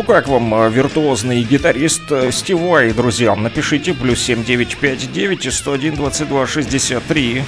Как 0.10 0.28
вам 0.28 0.52
э, 0.56 0.72
виртуозный 0.72 1.44
гитарист 1.44 2.12
э, 2.12 2.32
Стивай, 2.32 2.94
друзья? 2.94 3.36
Напишите 3.36 3.94
плюс 3.94 4.20
7959 4.20 5.54
101 5.54 5.94
22 5.94 6.48
63. 6.48 7.44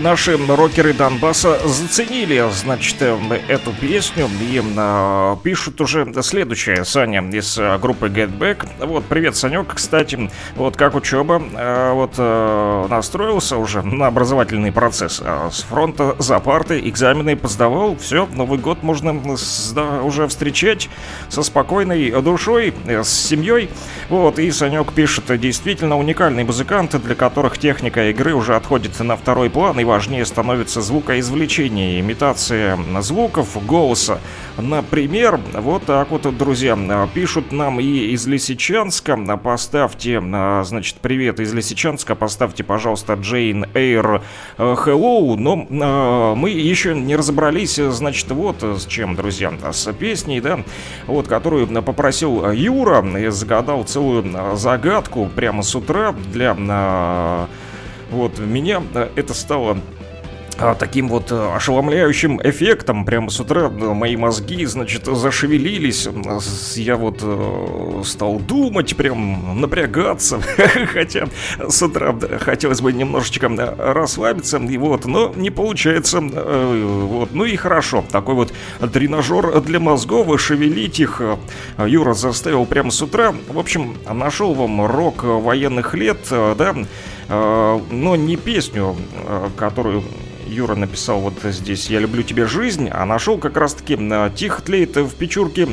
Наши 0.00 0.36
рокеры 0.36 0.92
Донбасса 0.92 1.58
заценили, 1.66 2.44
значит, 2.52 2.96
э, 3.00 3.16
эту 3.48 3.72
песню 3.72 4.28
и 4.40 4.62
э, 4.62 5.36
пишут 5.42 5.80
уже 5.80 6.12
следующее. 6.22 6.84
Саня 6.84 7.22
из 7.30 7.58
э, 7.58 7.78
группы 7.78 8.08
Get 8.08 8.36
Back. 8.36 8.68
Вот, 8.78 9.04
привет, 9.04 9.36
Санек, 9.36 9.74
кстати. 9.74 10.30
Вот, 10.56 10.76
как 10.76 10.94
учеба? 10.94 11.42
Вот, 11.92 12.18
настроился 12.90 13.56
уже 13.56 13.82
на 13.82 14.06
образовательный 14.06 14.72
процесс. 14.72 15.22
С 15.50 15.62
фронта 15.62 16.16
за 16.18 16.38
парты, 16.38 16.80
экзамены 16.88 17.36
поздавал. 17.36 17.96
Все, 17.96 18.26
Новый 18.26 18.58
год 18.58 18.82
можно 18.82 19.20
уже 20.02 20.26
встречать 20.28 20.88
со 21.28 21.42
спокойной 21.42 22.10
душой, 22.22 22.74
с 22.86 23.08
семьей. 23.08 23.70
Вот, 24.08 24.38
и 24.38 24.50
Санек 24.50 24.92
пишет, 24.92 25.24
действительно 25.40 25.98
уникальный 25.98 26.44
музыкант, 26.44 27.00
для 27.02 27.14
которых 27.14 27.58
техника 27.58 28.10
игры 28.10 28.34
уже 28.34 28.56
отходит 28.56 28.98
на 29.00 29.16
второй 29.16 29.50
план 29.50 29.78
и 29.80 29.84
важнее 29.88 30.24
становится 30.26 30.82
звукоизвлечение, 30.82 31.98
имитация 31.98 32.78
звуков, 33.00 33.56
голоса. 33.66 34.20
Например, 34.58 35.40
вот 35.54 35.84
так 35.86 36.10
вот, 36.10 36.36
друзья, 36.36 36.76
пишут 37.14 37.52
нам 37.52 37.80
и 37.80 38.12
из 38.12 38.26
Лисичанска, 38.26 39.16
поставьте, 39.42 40.20
значит, 40.64 40.96
привет 41.00 41.40
из 41.40 41.54
Лисичанска, 41.54 42.14
поставьте, 42.14 42.64
пожалуйста, 42.64 43.14
Джейн 43.14 43.66
Эйр 43.74 44.22
Hello, 44.58 45.36
но 45.36 46.34
мы 46.36 46.50
еще 46.50 46.94
не 46.94 47.16
разобрались, 47.16 47.76
значит, 47.76 48.30
вот 48.30 48.62
с 48.62 48.84
чем, 48.86 49.16
друзья, 49.16 49.52
с 49.72 49.90
песней, 49.94 50.40
да, 50.40 50.60
вот, 51.06 51.28
которую 51.28 51.66
попросил 51.82 52.50
Юра, 52.52 53.02
и 53.18 53.28
загадал 53.28 53.84
целую 53.84 54.56
загадку 54.56 55.30
прямо 55.34 55.62
с 55.62 55.74
утра 55.74 56.14
для 56.30 57.48
вот, 58.10 58.38
меня 58.38 58.82
э, 58.94 59.08
это 59.16 59.34
стало 59.34 59.78
а, 60.60 60.74
таким 60.74 61.08
вот 61.08 61.30
э, 61.30 61.52
ошеломляющим 61.54 62.40
эффектом. 62.42 63.04
Прямо 63.04 63.30
с 63.30 63.38
утра 63.38 63.70
э, 63.70 63.92
мои 63.92 64.16
мозги, 64.16 64.64
значит, 64.64 65.04
зашевелились. 65.04 66.08
Я 66.74 66.96
вот 66.96 67.22
стал 68.06 68.38
думать, 68.40 68.96
прям 68.96 69.60
напрягаться. 69.60 70.40
Хотя 70.92 71.28
с 71.68 71.82
утра 71.82 72.16
хотелось 72.40 72.80
бы 72.80 72.92
немножечко 72.92 73.48
расслабиться. 73.78 74.56
И 74.58 74.78
вот, 74.78 75.04
но 75.04 75.32
не 75.36 75.50
получается. 75.50 76.20
Вот, 76.20 77.32
ну 77.32 77.44
и 77.44 77.56
хорошо. 77.56 78.04
Такой 78.10 78.34
вот 78.34 78.52
тренажер 78.92 79.60
для 79.60 79.80
мозгов. 79.80 80.40
Шевелить 80.40 80.98
их 80.98 81.20
Юра 81.78 82.14
заставил 82.14 82.64
прямо 82.64 82.90
с 82.90 83.02
утра. 83.02 83.34
В 83.48 83.58
общем, 83.58 83.96
нашел 84.10 84.54
вам 84.54 84.86
рок 84.86 85.24
военных 85.24 85.94
лет, 85.94 86.18
да, 86.30 86.74
Э, 86.74 86.84
но 87.28 88.16
не 88.16 88.36
песню, 88.36 88.96
э, 89.12 89.50
которую 89.56 90.02
Юра 90.46 90.74
написал 90.74 91.20
вот 91.20 91.34
здесь 91.42 91.90
«Я 91.90 92.00
люблю 92.00 92.22
тебя 92.22 92.46
жизнь», 92.46 92.88
а 92.90 93.04
нашел 93.04 93.38
как 93.38 93.56
раз-таки 93.56 93.98
э, 94.00 94.30
«Тихо 94.34 94.62
тлеет 94.62 94.96
в 94.96 95.14
печурке 95.14 95.68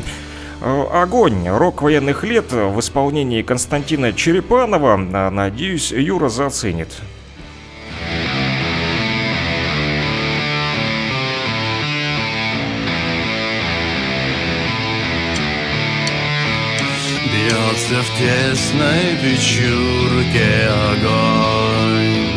Огонь. 0.62 1.48
Рок 1.48 1.82
военных 1.82 2.24
лет 2.24 2.52
в 2.52 2.80
исполнении 2.80 3.42
Константина 3.42 4.14
Черепанова. 4.14 4.96
Надеюсь, 5.30 5.92
Юра 5.92 6.30
заценит. 6.30 6.88
Бьется 17.88 18.02
в 18.02 18.18
тесной 18.18 19.16
печурке 19.22 20.70
огонь 20.92 22.28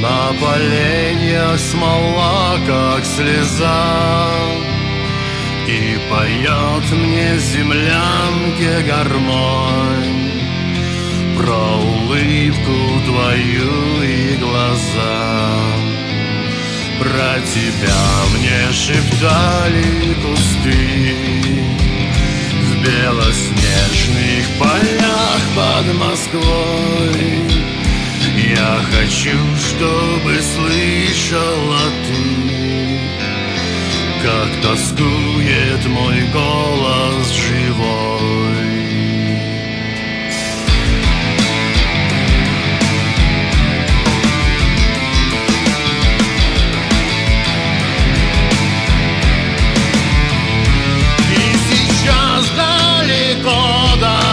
На 0.00 0.32
поленьях 0.40 1.58
смола, 1.58 2.56
как 2.66 3.04
слеза 3.04 4.28
И 5.66 5.98
поет 6.08 6.92
мне 6.92 7.38
землянке 7.38 8.82
гармонь 8.86 10.30
Про 11.36 11.76
улыбку 11.78 13.00
твою 13.06 14.02
и 14.02 14.36
глаза. 14.36 15.58
Про 17.00 17.40
тебя 17.40 18.02
мне 18.34 18.72
шептали 18.72 20.14
кусты 20.22 21.69
белоснежных 22.82 24.46
полях 24.58 25.40
под 25.54 25.94
Москвой. 25.94 27.50
Я 28.54 28.80
хочу, 28.90 29.36
чтобы 29.56 30.40
слышала 30.40 31.80
ты 32.06 33.00
Как 34.22 34.62
тоскует 34.62 35.86
мой 35.86 36.22
голос 36.32 37.32
живой 37.32 38.79
szkoda 53.40 54.29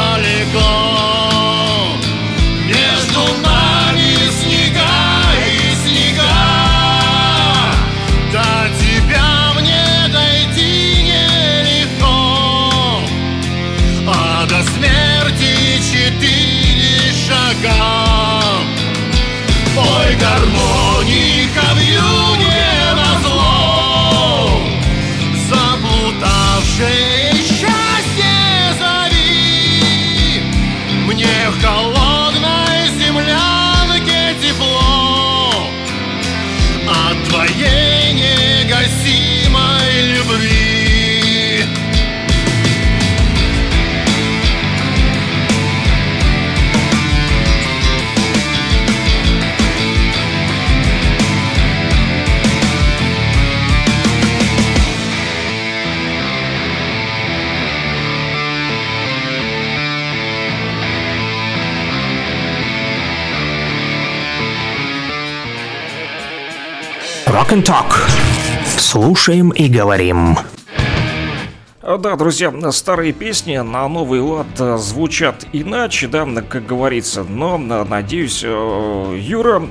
Rock 67.47 67.53
and 67.53 67.63
Talk. 67.63 67.93
Слушаем 68.65 69.51
и 69.51 69.69
говорим. 69.69 70.38
Да, 71.81 72.15
друзья, 72.17 72.51
старые 72.71 73.13
песни 73.13 73.57
на 73.57 73.88
новый 73.88 74.19
лад 74.19 74.47
звучат 74.57 75.45
иначе, 75.53 76.07
да, 76.07 76.25
как 76.41 76.65
говорится, 76.65 77.23
но, 77.23 77.57
надеюсь, 77.57 78.41
э, 78.43 79.17
Юра 79.21 79.65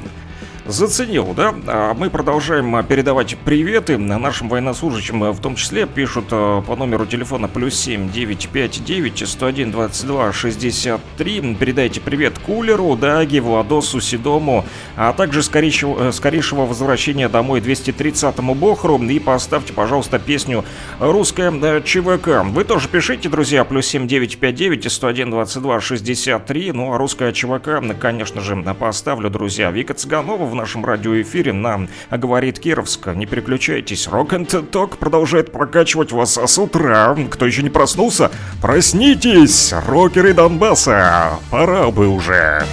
заценил, 0.67 1.35
да? 1.35 1.55
А 1.67 1.95
мы 1.95 2.11
продолжаем 2.11 2.75
а, 2.77 2.83
передавать 2.83 3.37
приветы 3.39 3.99
нашим 3.99 4.49
военнослужащим, 4.49 5.23
а, 5.23 5.33
в 5.33 5.41
том 5.41 5.57
числе 5.57 5.87
пишут 5.87 6.29
по 6.29 6.77
номеру 6.77 7.07
телефона 7.07 7.49
плюс 7.49 7.75
7 7.77 8.11
959 8.11 9.29
101 9.29 9.71
22 9.71 10.33
63. 10.33 11.55
Передайте 11.55 12.01
привет 12.01 12.39
Кулеру, 12.39 12.97
Даге, 12.97 13.41
Владосу, 13.41 14.01
Седому, 14.01 14.65
а 14.97 15.13
также 15.13 15.43
скорейшего, 15.43 16.09
э, 16.09 16.13
скорейшего 16.13 16.67
возвращения 16.67 17.29
домой 17.29 17.61
230-му 17.61 18.55
Бохру 18.55 18.99
и 18.99 19.19
поставьте, 19.19 19.73
пожалуйста, 19.73 20.19
песню 20.19 20.65
«Русская 20.99 21.53
э, 21.53 21.83
ЧВК». 21.83 22.45
Вы 22.45 22.65
тоже 22.65 22.89
пишите, 22.89 23.29
друзья, 23.29 23.65
плюс 23.65 23.87
7 23.87 24.07
959 24.07 24.91
101 24.91 25.31
22 25.31 25.81
63. 25.81 26.73
Ну, 26.73 26.93
а 26.93 26.99
«Русская 26.99 27.33
ЧВК», 27.33 27.83
конечно 28.01 28.41
же, 28.41 28.57
поставлю, 28.79 29.31
друзья. 29.31 29.71
Вика 29.71 29.95
Цыганова 29.95 30.47
нашем 30.57 30.85
радиоэфире 30.85 31.53
на 31.53 31.87
«Говорит 32.11 32.59
Кировск». 32.59 33.09
Не 33.15 33.27
переключайтесь, 33.27 34.09
рок 34.09 34.33
and 34.33 34.67
ток 34.67 34.97
продолжает 34.99 35.53
прокачивать 35.53 36.13
вас 36.13 36.37
с 36.37 36.59
утра. 36.59 37.17
Кто 37.31 37.47
еще 37.47 37.63
не 37.63 37.71
проснулся, 37.71 38.31
проснитесь, 38.61 39.73
рокеры 39.87 40.35
Донбасса, 40.35 41.39
пора 41.51 41.91
бы 41.91 42.09
уже. 42.09 42.65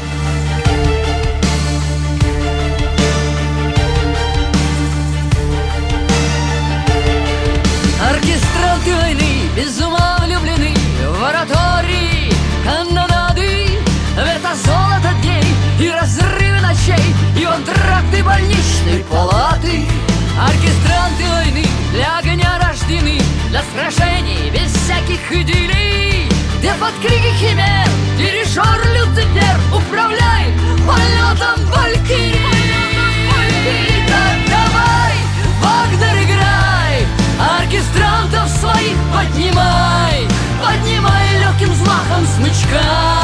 Оркестранты 8.01 8.95
войны, 8.95 9.49
врачей 16.83 17.15
И 17.37 17.43
антракты 17.43 18.23
больничной 18.23 19.03
палаты. 19.09 19.85
Оркестранты 20.39 21.23
войны 21.29 21.65
для 21.91 22.17
огня 22.17 22.59
рождены 22.61 23.19
Для 23.49 23.61
сражений 23.73 24.49
без 24.49 24.71
всяких 24.71 25.31
идилий. 25.31 26.29
Где 26.59 26.73
под 26.73 26.93
крики 27.01 27.33
химер 27.39 27.87
дирижер 28.17 28.79
Люцифер 28.95 29.59
Управляет 29.75 30.53
полетом 30.87 31.65
валькирий 31.67 32.39
Давай, 34.49 35.13
Вагнер, 35.61 36.23
играй, 36.23 37.07
оркестрантов 37.59 38.49
своих 38.49 38.97
поднимай. 39.13 40.27
Поднимай 40.61 41.39
легким 41.39 41.71
взмахом 41.71 42.25
смычка. 42.35 43.22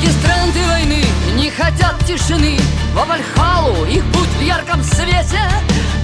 Оркестранты 0.00 0.66
войны 0.66 1.04
не 1.34 1.50
хотят 1.50 1.94
тишины. 2.06 2.58
Во 2.94 3.04
Вальхалу 3.04 3.84
их 3.84 4.02
путь 4.12 4.30
в 4.38 4.40
ярком 4.40 4.82
свете. 4.82 5.38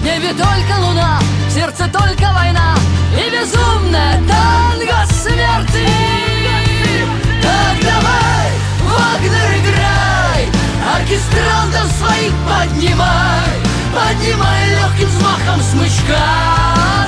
В 0.01 0.05
небе 0.05 0.35
только 0.35 0.79
луна, 0.79 1.19
в 1.49 1.51
сердце 1.51 1.89
только 1.91 2.31
война. 2.35 2.75
И 3.15 3.31
безумная 3.31 4.21
танго 4.29 5.07
смерти. 5.11 5.89
Так 7.41 7.81
давай, 7.81 8.51
Вагнер, 8.85 9.61
играй. 9.61 10.51
Оркестрантов 10.95 11.91
своих 11.99 12.35
поднимай. 12.47 13.49
Поднимай 13.95 14.73
легким 14.73 15.09
взмахом 15.09 15.63
смычка. 15.63 16.21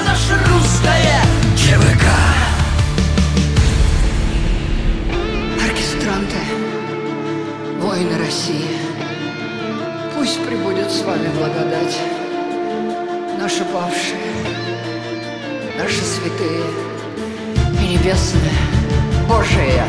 Наше 0.06 0.42
русское 0.48 1.20
ЧВК 1.54 2.37
воины 7.98 8.18
России, 8.18 8.78
пусть 10.14 10.40
прибудет 10.44 10.90
с 10.90 11.02
вами 11.02 11.28
благодать. 11.36 11.98
Наши 13.40 13.64
павшие, 13.64 14.20
наши 15.76 16.02
святые 16.04 16.64
и 17.80 17.96
небесные, 17.96 18.52
Божия. 19.28 19.84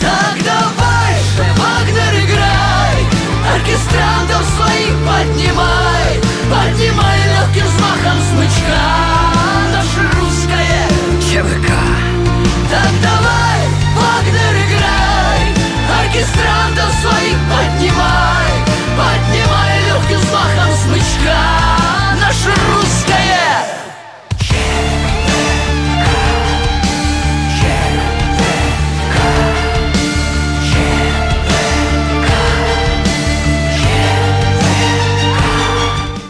Так 0.00 0.36
давай 0.44 1.14
же, 1.36 1.44
Вагнер, 1.56 2.24
играй 2.24 2.98
Оркестрантов 3.54 4.46
своих 4.56 4.94
поднимай 5.06 6.20
Поднимай 6.50 7.18
легким 7.28 7.66
взмахом 7.66 8.18
смычка 8.32 9.27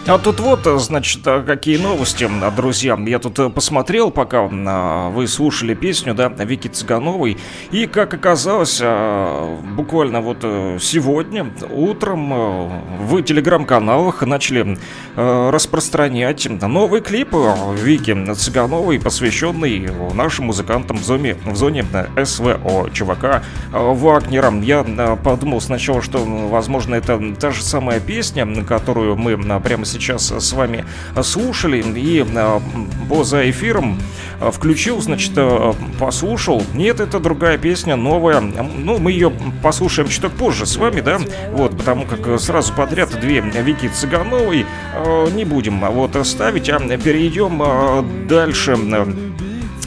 А 0.08 0.16
тут 0.16 0.40
вот, 0.40 0.60
значит, 0.80 1.20
а, 1.26 1.42
какие 1.42 1.76
новости, 1.76 2.26
а, 2.42 2.50
друзья. 2.50 2.98
Я 3.06 3.18
тут 3.18 3.38
э, 3.40 3.50
посмотрел, 3.50 4.10
пока 4.10 4.44
вы 4.44 5.28
слушали 5.28 5.74
песню, 5.74 6.14
да, 6.14 6.28
Вики 6.28 6.68
Цыгановой. 6.68 7.36
И, 7.72 7.84
как 7.84 8.14
оказалось, 8.14 8.80
буквально 9.76 10.22
вот 10.22 10.38
э, 10.44 10.78
сегодня 10.80 11.52
утром 11.70 12.32
э, 12.32 12.68
в 13.00 13.22
телеграм-каналах 13.22 14.22
начали 14.22 14.78
э, 15.14 15.50
распространять 15.50 16.48
новый 16.48 17.02
клип 17.02 17.34
э, 17.34 17.74
Вики 17.76 18.32
Цыгановой, 18.32 18.98
посвященный 18.98 19.90
нашим 20.14 20.46
музыкантам 20.46 20.96
в 20.96 21.04
зоне, 21.04 21.36
в 21.44 21.54
зоне 21.54 21.84
э, 22.16 22.24
СВО, 22.24 22.88
чувака 22.94 23.42
э, 23.74 23.78
Вагнера. 23.78 24.54
Я 24.62 24.86
э, 24.88 25.16
подумал 25.22 25.60
сначала, 25.60 26.00
что, 26.00 26.24
возможно, 26.24 26.94
это 26.94 27.20
та 27.38 27.50
же 27.50 27.62
самая 27.62 28.00
песня, 28.00 28.46
которую 28.64 29.14
мы 29.16 29.32
э, 29.32 29.60
прямо 29.60 29.84
сейчас 29.84 29.97
с 30.00 30.52
вами 30.52 30.84
слушали, 31.22 31.82
и 31.82 32.24
э, 32.24 32.60
поза 33.08 33.48
эфиром 33.50 34.00
э, 34.40 34.50
включил, 34.50 35.00
значит, 35.00 35.32
э, 35.36 35.72
послушал. 35.98 36.62
Нет, 36.74 37.00
это 37.00 37.20
другая 37.20 37.58
песня, 37.58 37.96
новая. 37.96 38.40
Ну, 38.40 38.98
мы 38.98 39.12
ее 39.12 39.32
послушаем 39.62 40.08
чуток 40.08 40.32
позже 40.32 40.66
с 40.66 40.76
вами, 40.76 41.00
да, 41.00 41.18
вот, 41.52 41.76
потому 41.76 42.06
как 42.06 42.40
сразу 42.40 42.72
подряд 42.74 43.18
две 43.20 43.40
Вики 43.40 43.88
Цыгановой 43.88 44.66
не 45.32 45.44
будем 45.44 45.84
а 45.84 45.90
вот 45.90 46.16
ставить, 46.26 46.68
а 46.68 46.78
перейдем 46.78 48.26
дальше. 48.28 48.76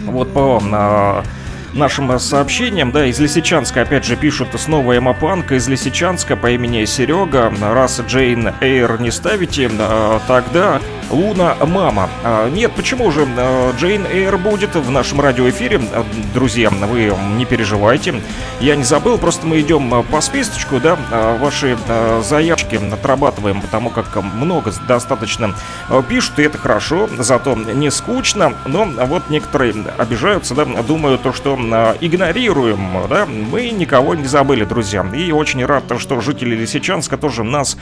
Вот 0.06 0.34
по 0.34 1.24
нашим 1.74 2.12
э, 2.12 2.20
сообщениям, 2.20 2.92
да, 2.92 3.06
из 3.06 3.20
Лисичанска, 3.20 3.82
опять 3.82 4.06
же, 4.06 4.16
пишут 4.16 4.50
снова 4.58 4.98
Эмапанк 4.98 5.52
из 5.52 5.68
Лисичанска 5.68 6.36
по 6.36 6.52
имени 6.52 6.86
Серега. 6.86 7.52
Раз 7.62 8.02
Джейн 8.02 8.54
Эйр 8.62 9.00
не 9.00 9.12
ставите, 9.12 9.70
э, 9.72 10.20
тогда 10.28 10.80
Луна 11.12 11.56
Мама. 11.66 12.10
А, 12.24 12.50
Нет, 12.50 12.72
почему 12.74 13.12
же 13.12 13.28
э, 13.28 13.74
Джейн 13.78 14.06
Эйр 14.06 14.38
будет 14.38 14.76
в 14.76 14.90
нашем 14.90 15.20
радиоэфире? 15.22 15.82
Э, 15.94 16.04
Друзья, 16.34 16.70
вы 16.70 17.14
не 17.36 17.46
переживайте. 17.46 18.22
Я 18.60 18.76
не 18.76 18.84
забыл, 18.84 19.18
просто 19.18 19.46
мы 19.46 19.60
идем 19.60 20.04
по 20.04 20.22
списочку, 20.22 20.80
да, 20.80 20.98
ваши 21.40 21.78
заявки 22.24 22.80
отрабатываем, 22.94 23.62
потому 23.62 23.90
как 23.90 24.16
много 24.16 24.72
достаточно 24.88 25.54
пишут, 26.08 26.40
и 26.40 26.44
это 26.44 26.58
хорошо, 26.58 27.10
зато 27.18 27.56
не 27.56 27.90
скучно. 27.92 28.54
Но 28.66 28.86
вот 28.86 29.30
некоторые 29.30 29.74
обижаются, 29.98 30.56
да, 30.56 30.66
думают, 30.66 31.24
то, 31.24 31.34
что 31.34 31.56
игнорируем, 32.00 33.08
да, 33.10 33.26
мы 33.26 33.70
никого 33.72 34.16
не 34.16 34.26
забыли, 34.26 34.64
друзья. 34.64 35.06
И 35.14 35.32
очень 35.32 35.66
рад, 35.66 35.84
что 35.98 36.22
жители 36.22 36.56
Лисичанска 36.56 37.18
тоже 37.18 37.44
нас 37.44 37.78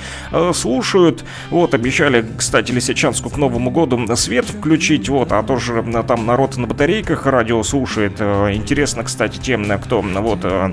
слушают. 0.53 1.23
Вот, 1.49 1.73
обещали, 1.73 2.25
кстати, 2.37 2.71
Лисичанску 3.19 3.29
к 3.29 3.37
Новому 3.37 3.71
году 3.71 3.99
свет 4.15 4.45
включить, 4.45 5.09
вот, 5.09 5.31
а 5.31 5.43
тоже 5.43 5.83
э, 5.85 6.03
там 6.03 6.25
народ 6.25 6.57
на 6.57 6.67
батарейках 6.67 7.25
радио 7.25 7.61
слушает. 7.63 8.15
Э, 8.19 8.53
Интересно, 8.53 9.03
кстати, 9.03 9.37
тем, 9.37 9.69
э, 9.69 9.77
кто, 9.77 10.01
вот, 10.01 10.39
э, 10.43 10.71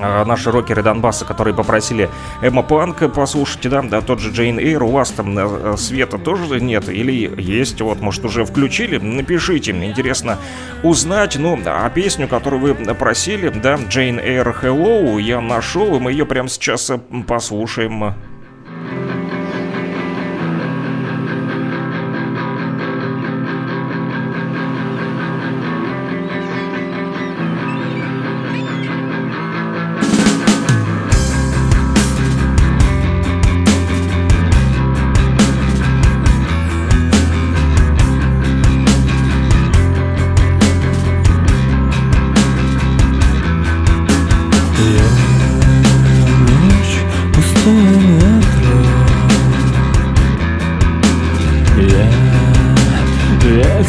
э, 0.00 0.24
наши 0.24 0.50
рокеры 0.50 0.82
Донбасса, 0.82 1.24
которые 1.24 1.54
попросили 1.54 2.08
Эмма 2.42 2.62
Панка 2.62 3.08
послушайте, 3.08 3.68
да, 3.68 3.82
да, 3.82 4.00
тот 4.00 4.20
же 4.20 4.30
Джейн 4.30 4.58
Эйр, 4.58 4.82
у 4.82 4.90
вас 4.90 5.10
там 5.10 5.36
э, 5.38 5.76
света 5.76 6.18
тоже 6.18 6.60
нет 6.60 6.88
или 6.88 7.12
есть, 7.40 7.80
вот, 7.80 8.00
может, 8.00 8.24
уже 8.24 8.44
включили, 8.44 8.98
напишите, 8.98 9.70
интересно 9.70 10.38
узнать, 10.82 11.36
ну, 11.38 11.58
а 11.66 11.88
песню, 11.90 12.28
которую 12.28 12.60
вы 12.60 12.94
просили, 12.94 13.48
да, 13.48 13.76
Джейн 13.76 14.18
Эйр 14.18 14.56
Hello, 14.62 15.20
я 15.20 15.40
нашел, 15.40 15.96
и 15.96 16.00
мы 16.00 16.12
ее 16.12 16.26
прямо 16.26 16.48
сейчас 16.48 16.90
э, 16.90 16.98
послушаем. 17.26 18.14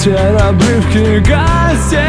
Ветер 0.06 0.38
обрывки 0.48 1.20
газет. 1.20 2.02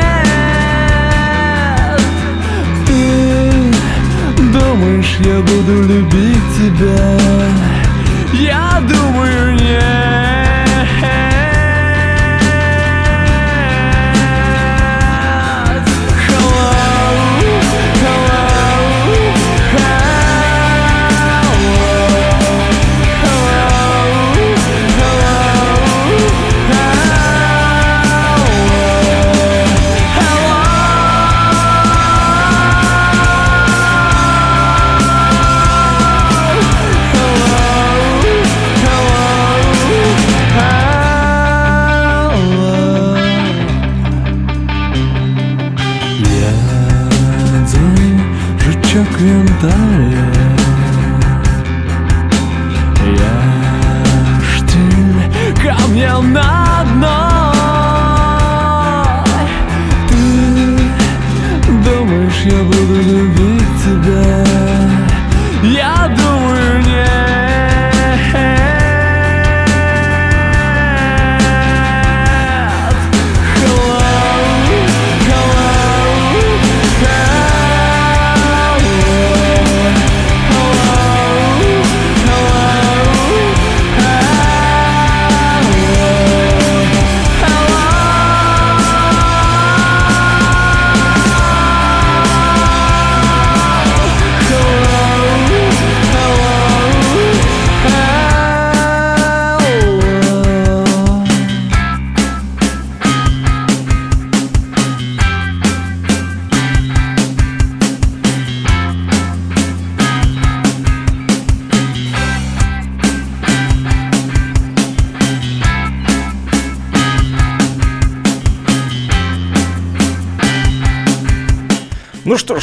Ты 2.87 3.53
думаешь, 4.53 5.17
я 5.21 5.41
буду 5.41 5.83
любить 5.83 6.39
тебя? 6.57 7.19
Я 8.33 8.81
думаю, 8.81 9.55
нет 9.57 10.12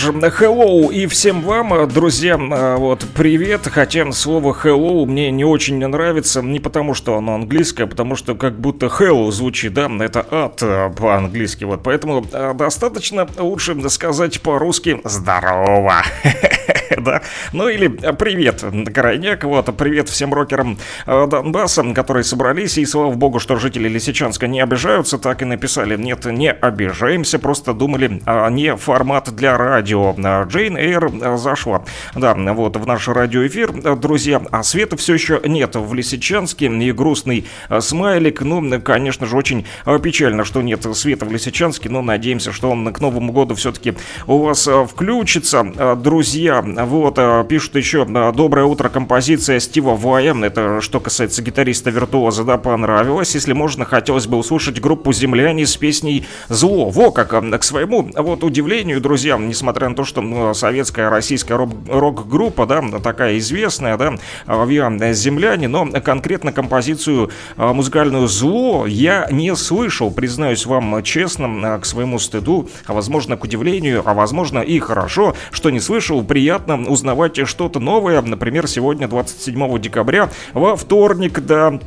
Ж, 0.10 0.12
hello 0.12 0.92
и 0.92 1.06
всем 1.06 1.42
вам, 1.42 1.88
друзья, 1.88 2.36
вот, 2.36 3.06
привет. 3.14 3.68
Хотя 3.68 4.12
слово 4.12 4.58
hello 4.64 5.06
мне 5.06 5.30
не 5.30 5.46
очень 5.46 5.78
нравится, 5.86 6.42
не 6.42 6.60
потому 6.60 6.96
что 6.96 7.16
оно 7.16 7.36
английское, 7.36 7.84
а 7.84 7.88
потому 7.88 8.16
что 8.16 8.34
как 8.34 8.60
будто 8.60 8.88
hello 8.88 9.30
звучит, 9.30 9.74
да, 9.76 9.88
это 10.00 10.26
ад 10.32 10.64
по-английски, 10.98 11.66
вот, 11.66 11.84
поэтому 11.84 12.26
достаточно 12.56 13.28
лучше 13.38 13.88
сказать 13.90 14.42
по-русски 14.42 15.00
здорово. 15.04 16.02
да, 16.98 17.22
ну 17.54 17.68
или 17.68 17.88
привет, 17.88 18.64
крайняк, 18.94 19.44
вот, 19.44 19.76
привет 19.78 20.10
всем 20.10 20.34
рокерам 20.34 20.78
Донбасса, 21.06 21.84
которые 21.94 22.24
собрались, 22.24 22.78
и 22.78 22.86
слава 22.86 23.14
богу, 23.14 23.40
что 23.40 23.56
жители 23.58 23.88
Лисичанска 23.88 24.48
не 24.48 24.62
обижаются, 24.62 25.18
так 25.18 25.42
и 25.42 25.46
написали, 25.46 25.98
нет, 25.98 26.26
не 26.26 26.52
обижаемся, 26.52 27.40
просто 27.40 27.74
думали, 27.74 28.22
а 28.26 28.50
не 28.50 28.76
формат 28.76 29.34
для 29.36 29.58
радио. 29.58 30.16
Джейн 30.48 30.78
Эйр 30.78 31.38
зашла, 31.38 31.84
да, 32.16 32.34
вот 32.36 32.78
в 32.78 32.86
наш 32.86 33.08
радиоэфир, 33.08 33.96
друзья, 33.98 34.42
а 34.52 34.64
света 34.64 34.98
все 34.98 35.14
еще 35.14 35.42
нет 35.46 35.76
в 35.76 35.94
Лисичанске, 35.94 36.68
и 36.68 36.92
грустный 36.92 37.48
смайлик, 37.80 38.42
ну, 38.42 38.82
конечно 38.82 39.26
же, 39.26 39.36
очень 39.36 39.66
печально, 40.04 40.44
что 40.44 40.62
нет 40.62 40.86
света 40.96 41.26
в 41.26 41.32
Лисичанске, 41.32 41.90
но 41.90 42.02
надеемся, 42.02 42.52
что 42.52 42.70
он 42.70 42.92
к 42.94 43.00
Новому 43.00 43.32
году 43.32 43.56
все-таки 43.56 43.96
у 44.28 44.40
вас 44.40 44.68
включится, 44.88 45.96
друзья, 45.96 46.59
вот, 46.62 47.48
пишут 47.48 47.76
еще, 47.76 48.06
доброе 48.06 48.66
утро, 48.66 48.90
композиция 48.90 49.60
Стива 49.60 49.96
Вая, 49.96 50.36
это 50.44 50.82
что 50.82 51.00
касается 51.00 51.42
гитариста-виртуоза, 51.42 52.44
да, 52.44 52.58
понравилось, 52.58 53.36
если 53.36 53.54
можно, 53.54 53.86
хотелось 53.86 54.28
бы 54.28 54.38
услышать 54.38 54.80
группу 54.82 55.14
«Земляне» 55.14 55.66
с 55.66 55.78
песней 55.78 56.26
«Зло». 56.50 56.90
Во 56.90 57.12
как, 57.12 57.30
к 57.30 57.64
своему 57.64 58.10
вот 58.16 58.44
удивлению, 58.44 59.02
друзья, 59.02 59.38
несмотря 59.38 59.90
на 59.90 59.96
то, 59.96 60.04
что 60.04 60.22
ну, 60.22 60.54
советская 60.54 61.10
российская 61.10 61.56
рок-группа, 61.56 62.66
да, 62.66 62.82
такая 63.02 63.38
известная, 63.38 63.98
да, 63.98 64.16
авиа 64.48 65.14
«Земляне», 65.14 65.68
но 65.68 65.88
конкретно 66.02 66.52
композицию 66.52 67.32
музыкальную 67.58 68.28
«Зло» 68.28 68.86
я 68.86 69.28
не 69.32 69.56
слышал, 69.56 70.12
признаюсь 70.12 70.66
вам 70.66 71.02
честно, 71.04 71.80
к 71.80 71.86
своему 71.86 72.20
стыду, 72.20 72.70
а 72.86 72.94
возможно, 72.94 73.38
к 73.38 73.44
удивлению, 73.44 74.04
а 74.06 74.14
возможно 74.14 74.60
и 74.60 74.80
хорошо, 74.80 75.36
что 75.52 75.70
не 75.70 75.80
слышал, 75.80 76.24
приятно 76.24 76.49
узнавать 76.58 77.48
что-то 77.48 77.80
новое, 77.80 78.22
например, 78.22 78.68
сегодня, 78.68 79.08
27 79.08 79.80
декабря, 79.80 80.30
во 80.54 80.76
вторник, 80.76 81.40
да, 81.40 81.80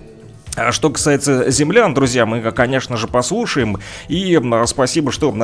а 0.54 0.70
что 0.70 0.90
касается 0.90 1.50
землян, 1.50 1.94
друзья, 1.94 2.26
мы, 2.26 2.52
конечно 2.52 2.98
же, 2.98 3.08
послушаем. 3.08 3.78
И 4.08 4.38
спасибо, 4.66 5.10
что 5.10 5.34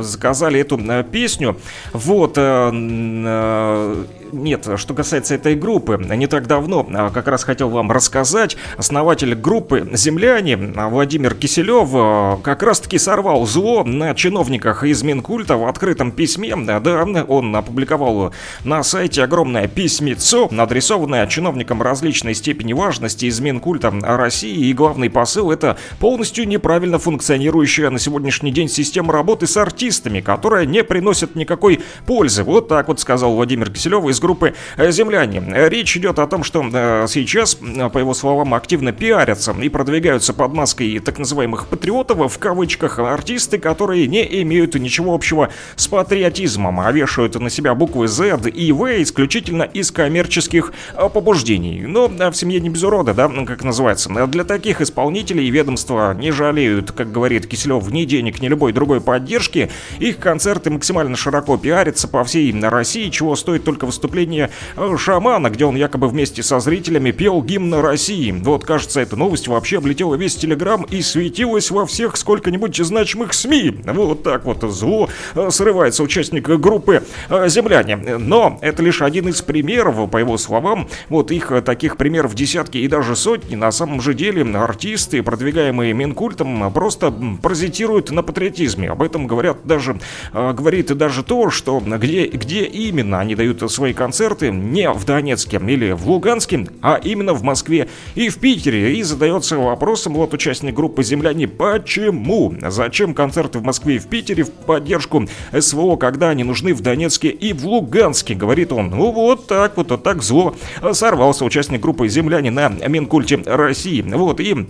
заказали 0.00 0.60
эту 0.60 0.80
песню. 1.04 1.56
Вот, 1.92 2.36
э, 2.36 2.70
э, 2.72 4.04
нет, 4.32 4.68
что 4.76 4.94
касается 4.94 5.34
этой 5.34 5.54
группы, 5.54 5.98
не 6.16 6.26
так 6.26 6.46
давно 6.46 6.86
а, 6.92 7.10
как 7.10 7.28
раз 7.28 7.44
хотел 7.44 7.68
вам 7.68 7.90
рассказать, 7.90 8.56
основатель 8.76 9.34
группы 9.34 9.88
«Земляне» 9.92 10.56
Владимир 10.56 11.34
Киселев 11.34 11.90
а, 11.92 12.38
как 12.42 12.62
раз-таки 12.62 12.98
сорвал 12.98 13.46
зло 13.46 13.84
на 13.84 14.14
чиновниках 14.14 14.84
из 14.84 15.02
Минкульта 15.02 15.56
в 15.56 15.66
открытом 15.66 16.12
письме. 16.12 16.54
Да, 16.56 17.04
он 17.28 17.54
опубликовал 17.54 18.32
на 18.64 18.82
сайте 18.82 19.22
огромное 19.22 19.68
письмецо, 19.68 20.48
адресованное 20.56 21.26
чиновникам 21.26 21.82
различной 21.82 22.34
степени 22.34 22.72
важности 22.72 23.26
из 23.26 23.40
Минкульта 23.40 23.92
России. 24.02 24.66
И 24.66 24.72
главный 24.72 25.10
посыл— 25.10 25.50
это 25.52 25.76
полностью 25.98 26.48
неправильно 26.48 26.98
функционирующая 26.98 27.90
на 27.90 27.98
сегодняшний 27.98 28.50
день 28.50 28.68
система 28.68 29.12
работы 29.12 29.46
с 29.46 29.56
артистами, 29.56 30.20
которая 30.20 30.66
не 30.66 30.84
приносит 30.84 31.34
никакой 31.34 31.80
пользы. 32.06 32.42
Вот 32.42 32.68
так 32.68 32.88
вот 32.88 33.00
сказал 33.00 33.34
Владимир 33.34 33.70
Киселев 33.70 34.04
из 34.06 34.17
из 34.18 34.20
группы 34.20 34.54
э, 34.76 34.90
«Земляне». 34.90 35.42
Речь 35.68 35.96
идет 35.96 36.18
о 36.18 36.26
том, 36.26 36.44
что 36.44 36.68
э, 36.70 37.06
сейчас, 37.08 37.56
э, 37.60 37.88
по 37.88 37.98
его 37.98 38.14
словам, 38.14 38.54
активно 38.54 38.92
пиарятся 38.92 39.52
и 39.52 39.68
продвигаются 39.68 40.34
под 40.34 40.52
маской 40.52 40.98
так 40.98 41.18
называемых 41.18 41.68
патриотов, 41.68 42.32
в 42.32 42.38
кавычках, 42.38 42.98
артисты, 42.98 43.58
которые 43.58 44.06
не 44.06 44.42
имеют 44.42 44.74
ничего 44.74 45.14
общего 45.14 45.50
с 45.76 45.86
патриотизмом, 45.86 46.80
а 46.80 46.90
вешают 46.92 47.36
на 47.36 47.50
себя 47.50 47.74
буквы 47.74 48.08
Z 48.08 48.48
и 48.52 48.72
V 48.72 49.02
исключительно 49.02 49.62
из 49.62 49.90
коммерческих 49.90 50.72
побуждений. 51.14 51.84
Но 51.86 52.08
в 52.08 52.34
семье 52.34 52.60
не 52.60 52.68
без 52.68 52.82
урода, 52.82 53.14
да, 53.14 53.28
как 53.46 53.62
называется. 53.62 54.10
Для 54.26 54.44
таких 54.44 54.80
исполнителей 54.80 55.48
ведомства 55.50 56.14
не 56.14 56.30
жалеют, 56.32 56.92
как 56.92 57.12
говорит 57.12 57.46
Киселев, 57.46 57.88
ни 57.90 58.04
денег, 58.04 58.40
ни 58.40 58.48
любой 58.48 58.72
другой 58.72 59.00
поддержки. 59.00 59.70
Их 59.98 60.18
концерты 60.18 60.70
максимально 60.70 61.16
широко 61.16 61.56
пиарятся 61.56 62.08
по 62.08 62.24
всей 62.24 62.58
России, 62.60 63.10
чего 63.10 63.36
стоит 63.36 63.64
только 63.64 63.86
выступление 63.86 64.07
выступление 64.08 64.50
э, 64.76 64.96
шамана, 64.96 65.50
где 65.50 65.64
он 65.64 65.76
якобы 65.76 66.08
вместе 66.08 66.42
со 66.42 66.60
зрителями 66.60 67.10
пел 67.10 67.42
гимн 67.42 67.74
России. 67.74 68.30
Вот, 68.32 68.64
кажется, 68.64 69.00
эта 69.00 69.16
новость 69.16 69.48
вообще 69.48 69.78
облетела 69.78 70.14
весь 70.14 70.36
Телеграм 70.36 70.84
и 70.84 71.02
светилась 71.02 71.70
во 71.70 71.84
всех 71.84 72.16
сколько-нибудь 72.16 72.74
значимых 72.76 73.34
СМИ. 73.34 73.80
Вот 73.84 74.22
так 74.22 74.44
вот 74.44 74.62
зло 74.62 75.08
э, 75.34 75.50
срывается 75.50 76.02
участник 76.02 76.48
группы 76.48 77.02
э, 77.28 77.48
«Земляне». 77.48 77.96
Но 77.96 78.58
это 78.62 78.82
лишь 78.82 79.02
один 79.02 79.28
из 79.28 79.42
примеров, 79.42 80.10
по 80.10 80.16
его 80.16 80.38
словам. 80.38 80.88
Вот 81.08 81.30
их 81.30 81.52
таких 81.64 81.96
примеров 81.96 82.34
десятки 82.34 82.78
и 82.78 82.88
даже 82.88 83.14
сотни. 83.14 83.56
На 83.56 83.70
самом 83.72 84.00
же 84.00 84.14
деле 84.14 84.42
артисты, 84.56 85.22
продвигаемые 85.22 85.92
Минкультом, 85.92 86.72
просто 86.72 87.12
паразитируют 87.42 88.10
на 88.10 88.22
патриотизме. 88.22 88.90
Об 88.90 89.02
этом 89.02 89.26
говорят 89.26 89.58
даже, 89.64 89.98
говорит 90.32 90.96
даже 90.96 91.22
то, 91.22 91.50
что 91.50 91.80
где, 91.80 92.26
где 92.26 92.64
именно 92.64 93.20
они 93.20 93.34
дают 93.34 93.70
свои 93.70 93.92
концерты 93.98 94.50
не 94.50 94.90
в 94.90 95.04
Донецке 95.04 95.60
или 95.66 95.90
в 95.90 96.08
Луганске, 96.08 96.66
а 96.80 97.00
именно 97.02 97.34
в 97.34 97.42
Москве 97.42 97.88
и 98.14 98.28
в 98.28 98.38
Питере. 98.38 98.94
И 98.94 99.02
задается 99.02 99.58
вопросом 99.58 100.14
вот 100.14 100.32
участник 100.32 100.72
группы 100.72 101.02
«Земляне», 101.02 101.48
почему? 101.48 102.54
Зачем 102.68 103.12
концерты 103.12 103.58
в 103.58 103.64
Москве 103.64 103.96
и 103.96 103.98
в 103.98 104.06
Питере 104.06 104.44
в 104.44 104.50
поддержку 104.52 105.26
СВО, 105.58 105.96
когда 105.96 106.30
они 106.30 106.44
нужны 106.44 106.72
в 106.72 106.80
Донецке 106.80 107.28
и 107.28 107.52
в 107.52 107.66
Луганске, 107.66 108.34
говорит 108.34 108.72
он. 108.72 108.90
Ну 108.90 109.10
вот 109.10 109.48
так 109.48 109.76
вот, 109.76 109.90
вот 109.90 110.02
так 110.04 110.22
зло 110.22 110.54
сорвался 110.92 111.44
участник 111.44 111.80
группы 111.80 112.08
«Земляне» 112.08 112.50
на 112.52 112.68
Минкульте 112.68 113.42
России. 113.44 114.02
Вот, 114.02 114.38
и 114.40 114.68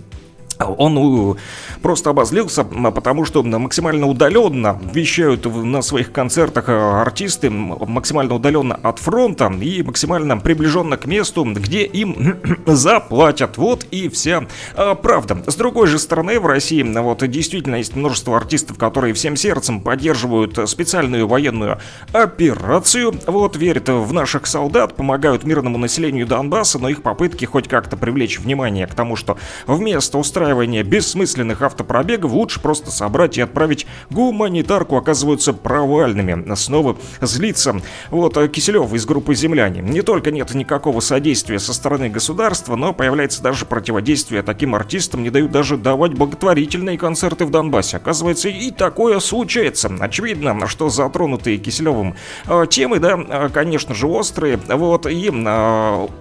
он 0.59 1.37
просто 1.81 2.09
обозлился, 2.09 2.63
потому 2.63 3.25
что 3.25 3.43
максимально 3.43 4.07
удаленно 4.07 4.79
вещают 4.93 5.45
на 5.45 5.81
своих 5.81 6.11
концертах 6.11 6.67
э, 6.67 6.73
артисты, 6.73 7.49
максимально 7.49 8.35
удаленно 8.35 8.75
от 8.75 8.99
фронта 8.99 9.51
и 9.61 9.81
максимально 9.83 10.37
приближенно 10.37 10.97
к 10.97 11.05
месту, 11.05 11.45
где 11.45 11.85
им 11.85 12.37
заплатят. 12.65 13.57
Вот 13.57 13.85
и 13.91 14.09
вся 14.09 14.47
э, 14.75 14.95
правда. 15.01 15.41
С 15.47 15.55
другой 15.55 15.87
же 15.87 15.97
стороны, 15.97 16.39
в 16.39 16.45
России 16.45 16.83
вот 16.83 17.25
действительно 17.29 17.75
есть 17.75 17.95
множество 17.95 18.35
артистов, 18.35 18.77
которые 18.77 19.13
всем 19.13 19.37
сердцем 19.37 19.79
поддерживают 19.79 20.69
специальную 20.69 21.27
военную 21.27 21.79
операцию, 22.11 23.13
вот 23.27 23.55
верят 23.55 23.87
в 23.87 24.11
наших 24.11 24.45
солдат, 24.45 24.95
помогают 24.95 25.45
мирному 25.45 25.77
населению 25.77 26.27
Донбасса, 26.27 26.79
но 26.79 26.89
их 26.89 27.01
попытки 27.01 27.45
хоть 27.45 27.67
как-то 27.69 27.95
привлечь 27.95 28.39
внимание 28.39 28.87
к 28.87 28.93
тому, 28.93 29.15
что 29.15 29.37
вместо 29.65 30.17
устраивания 30.17 30.48
устраивания 30.49 30.83
бессмысленных 30.83 31.61
автопробегов 31.61 32.31
лучше 32.31 32.59
просто 32.59 32.89
собрать 32.91 33.37
и 33.37 33.41
отправить 33.41 33.85
гуманитарку 34.09 34.97
оказываются 34.97 35.53
провальными. 35.53 36.55
Снова 36.55 36.97
злится 37.21 37.81
вот 38.09 38.35
э, 38.37 38.47
Киселев 38.47 38.91
из 38.93 39.05
группы 39.05 39.35
«Земляне». 39.35 39.81
Не 39.81 40.01
только 40.01 40.31
нет 40.31 40.53
никакого 40.55 41.01
содействия 41.01 41.59
со 41.59 41.73
стороны 41.73 42.09
государства, 42.09 42.75
но 42.75 42.93
появляется 42.93 43.43
даже 43.43 43.65
противодействие 43.65 44.41
таким 44.41 44.73
артистам, 44.73 45.21
не 45.21 45.29
дают 45.29 45.51
даже 45.51 45.77
давать 45.77 46.13
благотворительные 46.13 46.97
концерты 46.97 47.45
в 47.45 47.51
Донбассе. 47.51 47.97
Оказывается, 47.97 48.49
и 48.49 48.71
такое 48.71 49.19
случается. 49.19 49.91
Очевидно, 49.99 50.67
что 50.67 50.89
затронутые 50.89 51.59
Киселевым 51.59 52.15
э, 52.47 52.65
темы, 52.69 52.99
да, 52.99 53.19
э, 53.19 53.49
конечно 53.53 53.93
же, 53.93 54.07
острые. 54.07 54.57
Вот, 54.67 55.05
и 55.05 55.29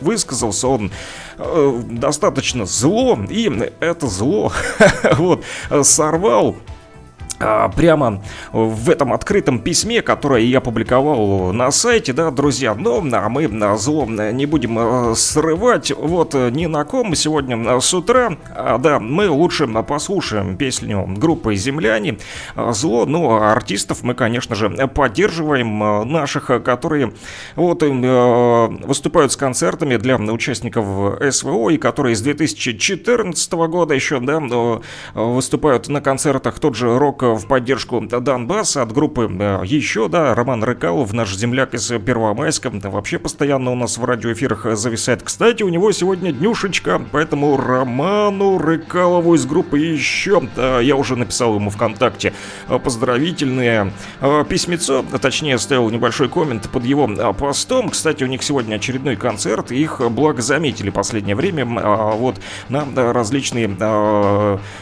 высказался 0.00 0.68
он 0.68 0.90
достаточно 1.38 2.66
зло, 2.66 3.18
и 3.30 3.48
это 3.80 4.06
зло 4.18 4.52
вот, 5.12 5.44
сорвал 5.82 6.56
а, 6.56 6.77
прямо 7.38 8.22
в 8.52 8.90
этом 8.90 9.12
открытом 9.12 9.58
письме, 9.60 10.02
которое 10.02 10.42
я 10.42 10.60
публиковал 10.60 11.52
на 11.52 11.70
сайте, 11.70 12.12
да, 12.12 12.30
друзья, 12.30 12.74
но 12.74 13.02
а 13.12 13.28
мы 13.28 13.48
на 13.48 13.76
зло 13.76 14.06
не 14.06 14.46
будем 14.46 14.78
а, 14.78 15.14
срывать. 15.14 15.92
Вот 15.96 16.34
ни 16.34 16.66
на 16.66 16.84
ком 16.84 17.14
сегодня 17.14 17.80
с 17.80 17.94
утра, 17.94 18.36
а, 18.54 18.78
да, 18.78 18.98
мы 18.98 19.28
лучше 19.28 19.66
послушаем 19.66 20.56
песню 20.56 21.04
группы 21.06 21.54
«Земляне», 21.54 22.18
зло, 22.56 23.06
ну, 23.06 23.30
а 23.36 23.52
артистов 23.52 24.02
мы, 24.02 24.14
конечно 24.14 24.54
же, 24.54 24.70
поддерживаем 24.88 25.78
наших, 26.10 26.46
которые 26.64 27.12
вот 27.56 27.82
выступают 27.82 29.32
с 29.32 29.36
концертами 29.36 29.96
для 29.96 30.16
участников 30.16 31.20
СВО 31.32 31.70
и 31.70 31.78
которые 31.78 32.16
с 32.16 32.20
2014 32.20 33.52
года 33.52 33.94
еще, 33.94 34.20
да, 34.20 34.40
выступают 35.14 35.88
на 35.88 36.00
концертах. 36.00 36.58
Тот 36.58 36.74
же 36.74 36.98
рок 36.98 37.22
в 37.34 37.46
поддержку 37.46 38.00
Донбасса 38.00 38.82
от 38.82 38.92
группы 38.92 39.22
еще, 39.64 40.08
да, 40.08 40.34
Роман 40.34 40.62
Рыкалов, 40.64 41.12
наш 41.12 41.34
земляк 41.34 41.74
из 41.74 41.88
Первомайска, 41.88 42.70
вообще 42.70 43.18
постоянно 43.18 43.72
у 43.72 43.74
нас 43.74 43.98
в 43.98 44.04
радиоэфирах 44.04 44.76
зависает. 44.76 45.22
Кстати, 45.22 45.62
у 45.62 45.68
него 45.68 45.92
сегодня 45.92 46.32
днюшечка, 46.32 47.00
поэтому 47.10 47.56
Роману 47.56 48.58
Рыкалову 48.58 49.34
из 49.34 49.46
группы 49.46 49.78
еще, 49.78 50.42
я 50.56 50.96
уже 50.96 51.16
написал 51.16 51.54
ему 51.54 51.70
ВКонтакте 51.70 52.32
поздравительное 52.68 53.92
письмецо, 54.48 55.04
точнее, 55.20 55.56
оставил 55.56 55.90
небольшой 55.90 56.28
коммент 56.28 56.68
под 56.70 56.84
его 56.84 57.08
постом. 57.34 57.88
Кстати, 57.90 58.24
у 58.24 58.26
них 58.26 58.42
сегодня 58.42 58.76
очередной 58.76 59.16
концерт, 59.16 59.72
их 59.72 60.00
благо 60.10 60.42
заметили 60.42 60.90
последнее 60.90 61.36
время, 61.36 61.64
вот 61.64 62.36
на 62.68 62.84
различные 63.12 63.68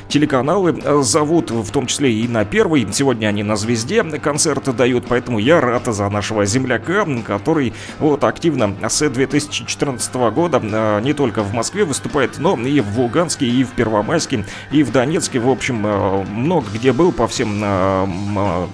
телеканалы 0.09 1.03
зовут, 1.03 1.51
в 1.51 1.71
том 1.71 1.87
числе 1.87 2.13
и 2.13 2.29
на 2.29 2.36
первый. 2.45 2.87
Сегодня 2.93 3.29
они 3.29 3.43
на 3.43 3.57
«Звезде» 3.57 4.03
концерты 4.03 4.73
дают, 4.73 5.07
поэтому 5.09 5.39
я 5.39 5.61
рад 5.61 5.87
за 5.87 6.09
нашего 6.09 6.45
земляка, 6.45 7.07
который 7.27 7.73
вот 7.99 8.25
активно 8.25 8.75
с 8.89 9.09
2014 9.09 10.15
года 10.15 10.61
а, 10.63 11.01
не 11.01 11.13
только 11.13 11.43
в 11.43 11.53
Москве 11.53 11.85
выступает, 11.85 12.39
но 12.39 12.57
и 12.57 12.81
в 12.81 12.99
Луганске, 12.99 13.47
и 13.47 13.65
в 13.65 13.71
Первомайске, 13.71 14.45
и 14.71 14.83
в 14.83 14.93
Донецке. 14.93 15.39
В 15.39 15.49
общем, 15.49 15.83
а, 15.85 16.25
много 16.25 16.67
где 16.73 16.93
был 16.93 17.13
по 17.13 17.27
всем 17.27 17.61
а, 17.63 18.69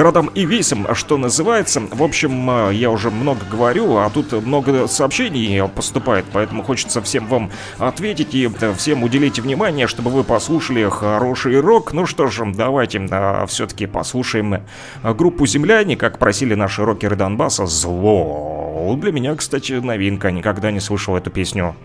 городам 0.00 0.30
и 0.34 0.46
весям, 0.46 0.86
что 0.94 1.18
называется. 1.18 1.82
В 1.92 2.02
общем, 2.02 2.70
я 2.70 2.90
уже 2.90 3.10
много 3.10 3.44
говорю, 3.44 3.98
а 3.98 4.08
тут 4.08 4.32
много 4.32 4.86
сообщений 4.86 5.68
поступает, 5.68 6.24
поэтому 6.32 6.62
хочется 6.62 7.02
всем 7.02 7.26
вам 7.26 7.50
ответить 7.76 8.34
и 8.34 8.50
всем 8.78 9.02
уделить 9.02 9.38
внимание, 9.38 9.86
чтобы 9.86 10.10
вы 10.10 10.24
послушали 10.24 10.88
хороший 10.88 11.60
рок. 11.60 11.92
Ну 11.92 12.06
что 12.06 12.28
ж, 12.28 12.50
давайте 12.54 13.06
а, 13.10 13.44
все-таки 13.44 13.84
послушаем 13.84 14.62
группу 15.02 15.44
«Земляне», 15.46 15.98
как 15.98 16.18
просили 16.18 16.54
наши 16.54 16.82
рокеры 16.82 17.14
Донбасса, 17.14 17.66
«Зло». 17.66 18.96
Для 18.96 19.12
меня, 19.12 19.34
кстати, 19.34 19.74
новинка, 19.74 20.30
никогда 20.30 20.70
не 20.70 20.80
слышал 20.80 21.14
эту 21.14 21.28
песню. 21.28 21.76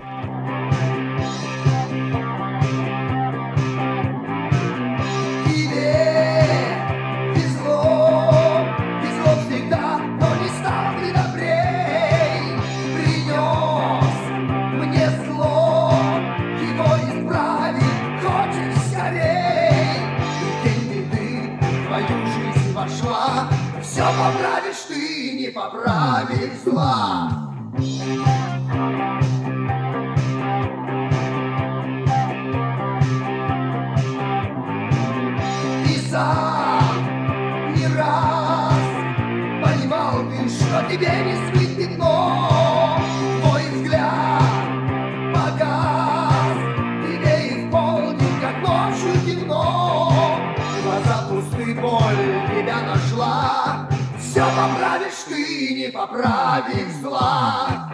сам 36.15 37.75
не 37.75 37.87
раз 37.87 38.85
Понимал 39.61 40.23
ты, 40.29 40.47
что 40.47 40.83
тебе 40.89 41.11
не 41.25 41.35
светит, 41.49 41.97
но 41.97 42.97
Твой 43.41 43.63
взгляд 43.71 44.41
погас 45.33 46.57
Тебе 47.05 47.35
и 47.47 48.41
как 48.41 48.61
ночью 48.61 49.13
темно. 49.25 50.39
Глаза 50.83 51.27
пусты, 51.29 51.73
боль 51.75 52.49
тебя 52.49 52.81
нашла. 52.81 53.89
Все 54.19 54.45
поправишь 54.45 55.23
ты, 55.27 55.75
не 55.75 55.91
поправишь 55.91 56.93
зла. 57.01 57.84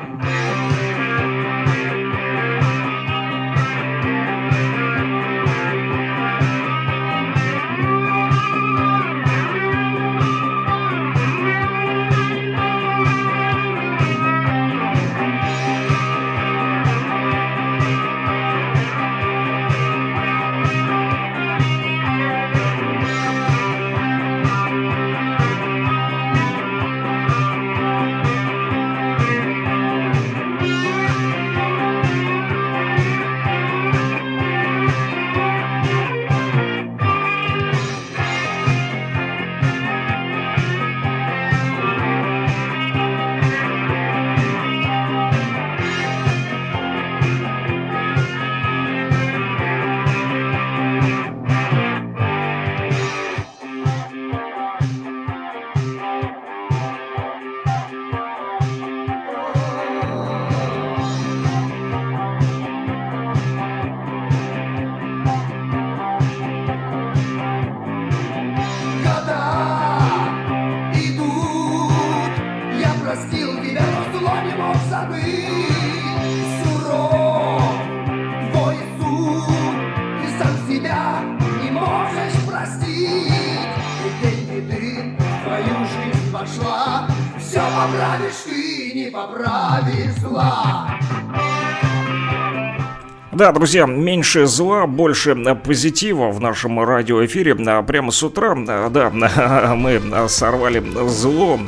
Да, 93.42 93.52
друзья, 93.52 93.88
меньше 93.88 94.46
зла, 94.46 94.86
больше 94.86 95.36
позитива 95.66 96.30
в 96.30 96.40
нашем 96.40 96.80
радиоэфире. 96.80 97.58
А, 97.66 97.82
прямо 97.82 98.12
с 98.12 98.22
утра, 98.22 98.56
да, 98.56 99.10
мы 99.76 100.00
сорвали 100.30 100.84
зло 101.08 101.60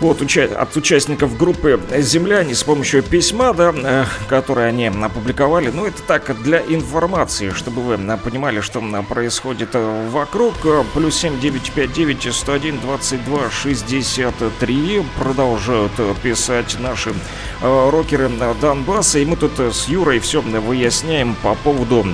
вот 0.00 0.22
уча 0.22 0.44
от 0.44 0.76
участников 0.76 1.36
группы 1.36 1.80
«Земляне» 1.98 2.54
с 2.54 2.62
помощью 2.62 3.02
письма, 3.02 3.52
да, 3.52 3.74
э, 3.74 4.04
которое 4.28 4.68
они 4.68 4.86
опубликовали. 4.86 5.70
Ну, 5.70 5.86
это 5.86 6.02
так, 6.02 6.40
для 6.42 6.60
информации, 6.60 7.50
чтобы 7.50 7.82
вы 7.82 7.94
э, 7.94 8.16
понимали, 8.16 8.60
что 8.60 8.80
происходит 9.08 9.70
э, 9.72 10.08
вокруг. 10.10 10.54
Плюс 10.94 11.16
7959 11.16 12.32
101 12.32 12.80
22 12.80 13.50
63 13.50 15.04
продолжают 15.18 15.92
писать 16.22 16.76
наши 16.78 17.12
рокеры 17.60 18.30
Донбасса. 18.60 19.18
И 19.18 19.24
мы 19.24 19.36
тут 19.36 19.58
с 19.58 19.88
Юрой 19.88 20.20
все 20.20 20.40
выясняем 20.40 21.34
по 21.42 21.54
поводу 21.56 22.06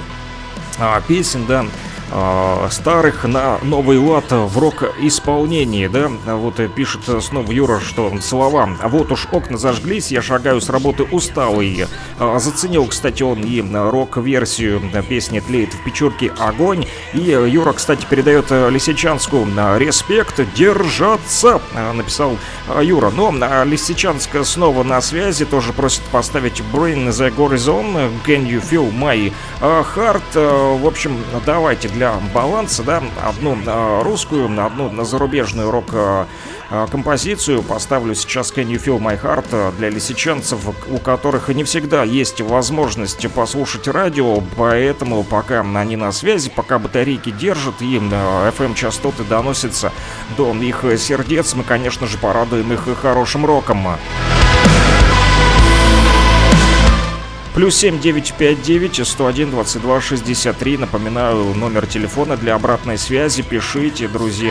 песен, 1.07 1.45
да, 1.47 1.67
э, 2.15 2.69
старых 2.71 3.25
на 3.25 3.59
новый 3.63 3.99
лад 3.99 4.31
в 4.31 4.59
рок-исполнении, 4.59 5.87
да, 5.89 6.09
вот 6.27 6.61
пишет 6.75 7.03
снова 7.23 7.51
Юра, 7.51 7.81
что 7.81 8.13
слова 8.21 8.69
«Вот 8.85 9.13
уж 9.13 9.27
окна 9.33 9.59
зажглись, 9.59 10.13
я 10.13 10.23
шагаю 10.23 10.61
с 10.61 10.71
работы 10.71 11.03
усталый». 11.03 11.87
Э, 12.19 12.39
заценил, 12.39 12.87
кстати, 12.87 13.23
он 13.23 13.43
и 13.43 13.61
рок-версию 13.61 14.81
песни 15.09 15.41
«Тлеет 15.41 15.75
в 15.75 15.83
печурке 15.85 16.33
огонь». 16.39 16.87
И 17.13 17.21
Юра, 17.21 17.73
кстати, 17.73 18.07
передает 18.09 18.51
Лисичанску 18.51 19.47
«Респект, 19.77 20.41
держаться», 20.55 21.61
написал 21.95 22.39
Юра. 22.81 23.11
Но 23.11 23.33
Лисичанск 23.65 24.31
снова 24.45 24.85
на 24.85 25.01
связи, 25.01 25.45
тоже 25.45 25.73
просит 25.73 26.03
поставить 26.05 26.63
«Bring 26.73 27.09
the 27.09 27.35
Horizon», 27.35 28.11
«Can 28.25 28.47
you 28.47 28.63
feel 28.63 28.93
my 28.93 29.33
heart?» 29.61 30.23
В 30.79 30.87
общем, 30.87 31.17
давайте 31.45 31.89
для 31.89 32.04
для 32.05 32.21
баланса, 32.35 32.83
да, 32.83 33.03
одну 33.25 33.57
русскую, 34.03 34.47
одну 34.63 35.05
зарубежную 35.05 35.71
рок 35.71 35.87
композицию. 36.91 37.63
Поставлю 37.63 38.15
сейчас 38.15 38.53
Can 38.53 38.67
You 38.67 38.83
Feel 38.83 38.99
My 38.99 39.21
Heart 39.21 39.77
для 39.79 39.89
лисичанцев, 39.89 40.59
у 40.91 40.99
которых 40.99 41.49
не 41.49 41.65
всегда 41.65 42.05
есть 42.05 42.43
возможность 42.43 43.27
послушать 43.33 43.89
радио, 43.89 44.43
поэтому 44.57 45.25
пока 45.25 45.61
они 45.61 45.97
на 45.97 46.13
связи, 46.13 46.51
пока 46.55 46.79
батарейки 46.79 47.31
держат 47.31 47.81
и 47.81 47.97
FM-частоты 47.97 49.25
доносятся 49.25 49.91
до 50.37 50.53
их 50.55 50.85
сердец, 50.99 51.55
мы, 51.55 51.65
конечно 51.65 52.07
же, 52.07 52.19
порадуем 52.19 52.71
их 52.73 52.87
хорошим 53.01 53.47
роком. 53.47 53.87
Плюс 57.55 57.77
7 57.77 58.01
959 58.01 59.07
101 59.07 59.51
22 59.51 60.01
63. 60.01 60.79
Напоминаю, 60.79 61.55
номер 61.55 61.87
телефона 61.87 62.37
для 62.37 62.57
обратной 62.57 62.99
связи. 62.99 63.43
Пишите, 63.43 64.09
друзья. 64.09 64.51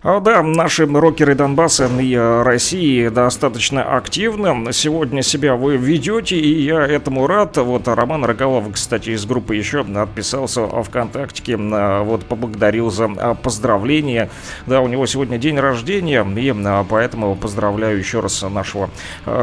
А, 0.00 0.20
да, 0.20 0.44
наши 0.44 0.86
рокеры 0.86 1.34
Донбасса 1.34 1.88
и 1.98 2.14
э, 2.14 2.42
России 2.42 3.08
достаточно 3.08 3.82
активно 3.82 4.72
сегодня 4.72 5.22
себя 5.22 5.56
вы 5.56 5.76
ведете, 5.76 6.36
и 6.36 6.62
я 6.62 6.86
этому 6.86 7.26
рад. 7.26 7.56
Вот 7.56 7.88
Роман 7.88 8.24
Рогалов, 8.24 8.72
кстати, 8.72 9.10
из 9.10 9.26
группы 9.26 9.56
еще 9.56 9.80
отписался 9.80 10.60
в 10.60 10.84
ВКонтакте, 10.84 11.56
вот 11.56 12.24
поблагодарил 12.26 12.92
за 12.92 13.10
а, 13.18 13.34
поздравления. 13.34 14.30
Да, 14.66 14.82
у 14.82 14.86
него 14.86 15.04
сегодня 15.06 15.36
день 15.36 15.58
рождения, 15.58 16.24
и 16.24 16.84
поэтому 16.88 17.34
поздравляю 17.34 17.98
еще 17.98 18.20
раз 18.20 18.40
нашего 18.42 18.90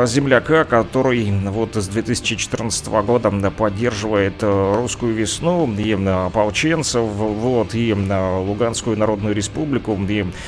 земляка, 0.06 0.64
который 0.64 1.32
вот 1.50 1.76
с 1.76 1.90
2014 1.90 2.88
года 2.88 3.30
поддерживает 3.52 4.36
э, 4.42 4.74
русскую 4.78 5.14
весну 5.14 5.70
и 5.78 5.94
ополченцев, 5.94 7.04
вот, 7.04 7.76
и 7.76 7.94
Луганскую 7.94 8.98
Народную 8.98 9.36
Республику, 9.36 10.00
и 10.08 10.24
Э, 10.24 10.45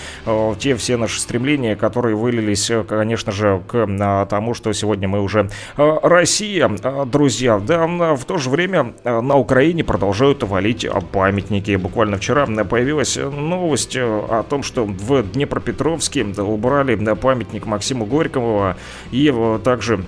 те 0.60 0.76
все 0.76 0.98
наши 0.98 1.20
стремления, 1.20 1.76
которые 1.76 2.16
вылились, 2.16 2.70
э, 2.70 2.84
конечно 2.84 3.32
же, 3.32 3.62
к 3.68 3.76
э, 3.76 4.26
тому, 4.30 4.54
что 4.54 4.74
сегодня 4.74 5.08
мы 5.08 5.22
уже 5.22 5.50
Россия, 5.78 6.70
друзья. 7.06 7.60
Да, 7.60 7.86
в 7.88 8.26
то 8.26 8.38
же 8.38 8.50
время 8.50 8.94
на 9.04 9.36
Украине 9.36 9.84
продолжают 9.84 10.44
валить 10.44 10.88
памятники. 11.12 11.76
Буквально 11.76 12.18
вчера 12.18 12.46
появилась 12.46 13.18
новость 13.18 13.96
о 13.98 14.44
том, 14.50 14.64
что 14.64 14.86
в 14.86 15.24
Днепропетровске 15.24 16.24
убрали 16.24 16.96
памятник 17.16 17.66
Максиму 17.66 18.06
Горькому 18.06 18.76
и 19.12 19.34
также 19.64 20.06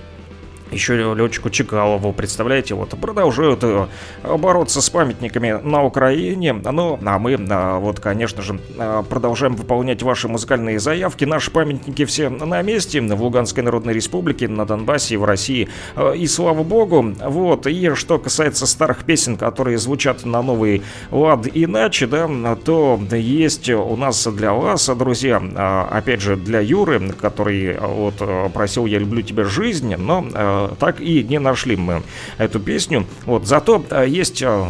еще 0.72 1.14
летчику 1.14 1.50
Чекалову, 1.50 2.12
представляете, 2.12 2.74
вот 2.74 2.90
продолжают 2.90 3.60
э, 3.62 3.86
бороться 4.22 4.80
с 4.80 4.90
памятниками 4.90 5.58
на 5.62 5.84
Украине, 5.84 6.52
ну, 6.52 6.98
а 7.04 7.18
мы, 7.18 7.38
а, 7.50 7.78
вот, 7.78 8.00
конечно 8.00 8.42
же, 8.42 8.60
а, 8.78 9.02
продолжаем 9.02 9.54
выполнять 9.56 10.02
ваши 10.02 10.28
музыкальные 10.28 10.78
заявки, 10.78 11.24
наши 11.24 11.50
памятники 11.50 12.04
все 12.04 12.28
на 12.28 12.62
месте, 12.62 13.00
в 13.00 13.22
Луганской 13.22 13.62
Народной 13.62 13.94
Республике, 13.94 14.48
на 14.48 14.64
Донбассе, 14.64 15.16
в 15.16 15.24
России, 15.24 15.68
э, 15.96 16.16
и 16.16 16.26
слава 16.26 16.62
богу, 16.62 17.14
вот, 17.24 17.66
и 17.66 17.94
что 17.94 18.18
касается 18.18 18.66
старых 18.66 19.04
песен, 19.04 19.36
которые 19.36 19.78
звучат 19.78 20.24
на 20.24 20.42
новый 20.42 20.82
лад 21.10 21.46
иначе, 21.52 22.06
да, 22.06 22.28
то 22.64 23.00
есть 23.10 23.68
у 23.70 23.96
нас 23.96 24.26
для 24.26 24.52
вас, 24.52 24.88
друзья, 24.88 25.42
опять 25.90 26.20
же, 26.20 26.36
для 26.36 26.60
Юры, 26.60 27.12
который 27.12 27.78
вот 27.78 28.14
просил 28.52 28.86
«Я 28.86 28.98
люблю 28.98 29.22
тебя, 29.22 29.44
жизнь», 29.44 29.94
но 29.96 30.59
так 30.68 31.00
и 31.00 31.22
не 31.22 31.38
нашли 31.38 31.76
мы 31.76 32.02
эту 32.38 32.60
песню. 32.60 33.06
Вот, 33.26 33.46
зато 33.46 33.84
э, 33.90 34.06
есть 34.08 34.42
э, 34.42 34.64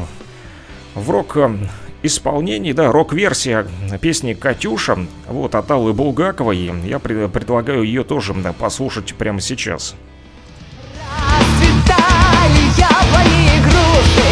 в 0.94 1.10
рок 1.10 1.36
исполнении, 2.02 2.72
да, 2.72 2.90
рок-версия 2.90 3.66
песни 4.00 4.32
«Катюша», 4.32 4.98
вот, 5.28 5.54
от 5.54 5.70
Аллы 5.70 5.92
Булгаковой. 5.92 6.72
Я 6.84 6.98
предлагаю 6.98 7.82
ее 7.82 8.04
тоже 8.04 8.34
послушать 8.58 9.14
прямо 9.14 9.40
сейчас. 9.40 9.94
Расцветали 11.40 12.62
яблони 12.78 13.58
игрушки, 13.58 14.29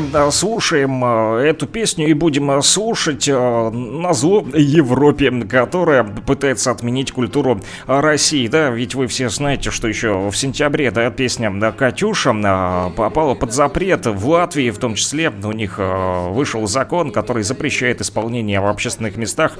А 0.00 0.02
мы 0.02 0.32
слушаем 0.32 1.04
э, 1.04 1.48
эту 1.48 1.66
песню 1.66 2.08
и 2.08 2.14
будем 2.14 2.50
э, 2.50 2.62
слушать 2.62 3.28
э, 3.28 3.70
на 3.70 4.14
зло 4.14 4.46
Европе, 4.54 5.30
которая 5.42 6.04
пытается 6.04 6.70
отменить 6.70 7.12
культуру 7.12 7.60
России, 7.86 8.46
да, 8.48 8.70
ведь 8.70 8.94
вы 8.94 9.06
все 9.08 9.28
знаете, 9.28 9.70
что 9.70 9.88
еще 9.88 10.30
в 10.30 10.36
сентябре, 10.36 10.90
да, 10.90 11.10
песня 11.10 11.50
«Катюша» 11.72 12.32
попала 12.96 13.34
под 13.34 13.52
запрет 13.52 14.06
в 14.06 14.28
Латвии, 14.28 14.70
в 14.70 14.78
том 14.78 14.94
числе 14.94 15.30
у 15.30 15.52
них 15.52 15.78
вышел 15.78 16.66
закон, 16.66 17.10
который 17.10 17.42
запрещает 17.42 18.00
исполнение 18.00 18.60
в 18.60 18.66
общественных 18.66 19.16
местах 19.16 19.58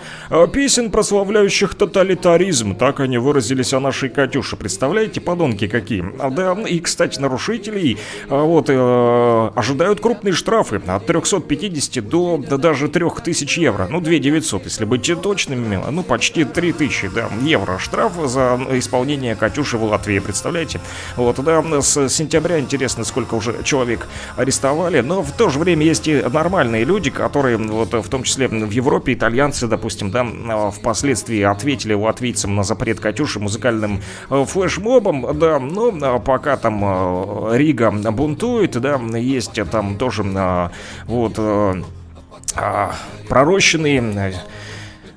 песен, 0.53 0.91
прославляющих 0.91 1.75
тоталитаризм, 1.75 2.75
так 2.75 3.01
они 3.01 3.19
выразились 3.19 3.73
о 3.75 3.81
нашей 3.81 4.09
Катюше, 4.09 4.57
представляете, 4.57 5.21
подонки 5.21 5.67
какие, 5.67 6.05
да, 6.31 6.55
и, 6.67 6.81
кстати, 6.81 7.19
нарушителей, 7.19 7.99
вот, 8.29 8.71
ожидают 8.71 9.91
ожидают 9.91 10.01
крупные 10.31 10.33
штрафы 10.33 10.81
от 10.87 11.07
350 11.07 12.09
до, 12.09 12.39
до 12.39 12.59
даже 12.59 12.89
3000 12.89 13.61
евро. 13.61 13.87
Ну, 13.91 14.01
2900, 14.01 14.65
если 14.65 14.85
быть 14.85 15.11
точными. 15.23 15.81
Ну, 15.91 16.03
почти 16.03 16.45
3000, 16.45 17.09
да, 17.15 17.29
евро 17.43 17.79
штраф 17.79 18.13
за 18.25 18.59
исполнение 18.73 19.35
«Катюши» 19.37 19.77
в 19.77 19.85
Латвии, 19.85 20.19
представляете? 20.19 20.81
Вот, 21.17 21.43
да, 21.43 21.63
с 21.81 22.09
сентября 22.09 22.59
интересно, 22.59 23.05
сколько 23.05 23.35
уже 23.35 23.63
человек 23.65 24.07
арестовали. 24.37 25.01
Но 25.01 25.23
в 25.23 25.33
то 25.33 25.49
же 25.49 25.59
время 25.59 25.85
есть 25.85 26.09
и 26.09 26.23
нормальные 26.23 26.85
люди, 26.85 27.11
которые, 27.11 27.57
вот, 27.57 27.93
в 27.93 28.09
том 28.09 28.23
числе 28.23 28.49
в 28.49 28.71
Европе, 28.71 29.13
итальянцы, 29.13 29.67
допустим, 29.67 30.11
да, 30.11 30.71
впоследствии 30.71 31.43
ответили 31.43 31.95
латвийцам 31.95 32.55
на 32.55 32.63
запрет 32.63 33.01
«Катюши» 33.01 33.41
музыкальным 33.41 34.01
э, 34.31 34.45
флешмобом, 34.45 35.39
да, 35.39 35.59
но 35.59 36.19
пока 36.21 36.57
там 36.57 36.81
э, 36.85 37.57
Рига 37.57 37.91
бунтует, 37.91 38.81
да, 38.81 39.01
есть 39.17 39.59
там 39.71 39.97
тоже 39.97 40.10
а, 40.19 40.71
вот 41.07 41.39
а, 41.39 42.95
пророщенные 43.29 44.01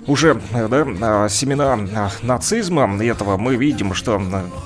уже 0.07 0.39
да, 0.51 0.85
а, 1.01 1.29
семена 1.29 1.79
а, 1.95 2.11
нацизма. 2.21 3.01
Этого 3.03 3.37
мы 3.37 3.55
видим, 3.55 3.93
что 3.93 4.21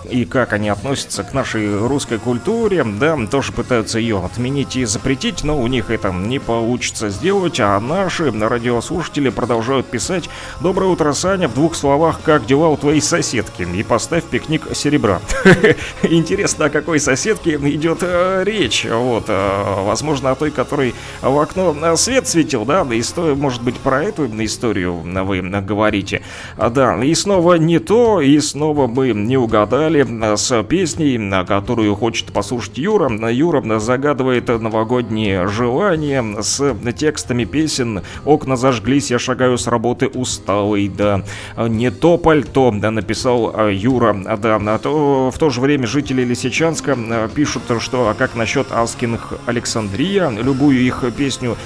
и 0.10 0.26
как 0.26 0.54
они 0.54 0.70
относятся 0.70 1.24
к 1.24 1.34
нашей 1.34 1.78
русской 1.78 2.18
культуре, 2.18 2.84
да, 2.84 3.18
тоже 3.28 3.52
пытаются 3.52 4.00
ее 4.00 4.24
отменить 4.24 4.76
и 4.76 4.86
запретить, 4.86 5.44
но 5.44 5.60
у 5.60 5.68
них 5.68 5.90
это 5.90 6.12
не 6.12 6.40
получится 6.40 7.10
сделать, 7.10 7.60
а 7.60 7.80
наши 7.80 8.32
радиослушатели 8.32 9.30
продолжают 9.30 9.88
писать. 9.88 10.30
«Доброе 10.62 10.88
утро, 10.88 11.14
Саня, 11.14 11.48
в 11.48 11.54
двух 11.54 11.76
словах, 11.76 12.22
как 12.24 12.46
дела 12.46 12.70
у 12.70 12.78
твоей 12.78 13.02
соседки?» 13.02 13.68
и 13.78 13.84
поставь 13.84 14.24
пикник 14.24 14.64
серебра. 14.74 15.22
Интересно, 16.04 16.66
о 16.66 16.70
какой 16.70 17.00
соседке 17.00 17.56
идет 17.56 18.00
э, 18.02 18.44
речь, 18.44 18.86
вот, 18.90 19.26
э, 19.28 19.84
возможно, 19.84 20.32
о 20.32 20.36
той, 20.36 20.52
которой 20.52 20.96
в 21.22 21.38
окно 21.40 21.76
э, 21.80 21.96
свет 21.96 22.28
светил, 22.28 22.66
да, 22.66 22.82
и 22.82 23.02
может 23.36 23.62
быть, 23.62 23.78
про 23.78 24.04
эту 24.04 24.26
историю 24.44 25.04
вы 25.28 25.42
говорите. 25.42 26.22
А, 26.58 26.70
да, 26.70 27.04
и 27.04 27.14
снова 27.14 27.56
не 27.56 27.80
то, 27.80 28.22
и 28.22 28.40
снова 28.40 28.88
мы 28.88 29.12
не 29.12 29.38
угадали 29.38 30.08
а, 30.24 30.38
с 30.38 30.64
песней, 30.64 31.18
которую 31.46 31.96
хочет 31.96 32.34
послушать 32.34 32.78
Юра. 32.78 33.10
Юра 33.30 33.80
загадывает 33.80 34.48
новогодние 34.48 35.48
желания 35.48 36.24
с 36.42 36.76
текстами 36.98 37.44
песен 37.44 38.02
«Окна 38.26 38.56
зажглись, 38.56 39.12
я 39.12 39.20
шагаю 39.20 39.58
с 39.58 39.68
работы 39.68 40.08
усталый», 40.08 40.88
да. 40.88 41.24
«Не 41.58 41.92
то 41.92 42.18
пальто», 42.18 42.74
да, 42.74 42.90
написал 42.92 43.52
а, 43.54 43.70
Юра, 43.70 44.14
да. 44.14 44.56
А 44.56 44.80
то 44.80 45.32
в 45.32 45.38
то 45.38 45.50
же 45.50 45.62
время 45.62 45.86
жители 45.86 46.24
Лисичанска 46.24 46.98
пишут, 47.36 47.64
что 47.80 48.10
а 48.10 48.14
как 48.14 48.36
насчет 48.36 48.72
Аскиных 48.72 49.34
Александрия, 49.46 50.30
любую 50.30 50.80
их 50.80 51.04
песню 51.18 51.58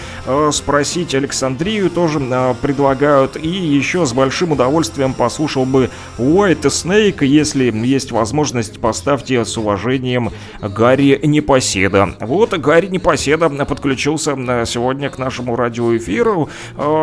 спросить 0.52 1.14
Александрию 1.14 1.90
тоже 1.90 2.20
предлагают 2.62 3.38
и 3.38 3.51
еще 3.58 4.06
с 4.06 4.14
большим 4.14 4.52
удовольствием 4.52 5.14
послушал 5.14 5.66
бы 5.66 5.90
White 6.18 6.64
Snake. 6.64 7.26
Если 7.26 7.72
есть 7.86 8.12
возможность, 8.12 8.80
поставьте 8.80 9.44
с 9.44 9.58
уважением 9.58 10.32
Гарри 10.62 11.20
Непоседа. 11.24 12.16
Вот 12.20 12.58
Гарри 12.58 12.88
Непоседа 12.88 13.50
подключился 13.50 14.36
сегодня 14.66 15.10
к 15.10 15.18
нашему 15.18 15.56
радиоэфиру. 15.56 16.50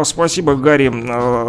Спасибо, 0.05 0.57
Гарри, 0.57 0.93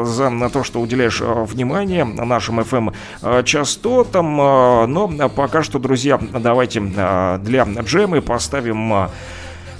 за 0.05 0.49
то, 0.49 0.63
что 0.63 0.81
уделяешь 0.81 1.21
внимание 1.21 2.05
нашим 2.05 2.59
FM-частотам. 2.59 4.87
Но 4.87 5.29
пока 5.29 5.63
что, 5.63 5.79
друзья, 5.79 6.19
давайте 6.19 6.79
для 6.79 7.65
джемы 7.81 8.21
поставим 8.21 9.09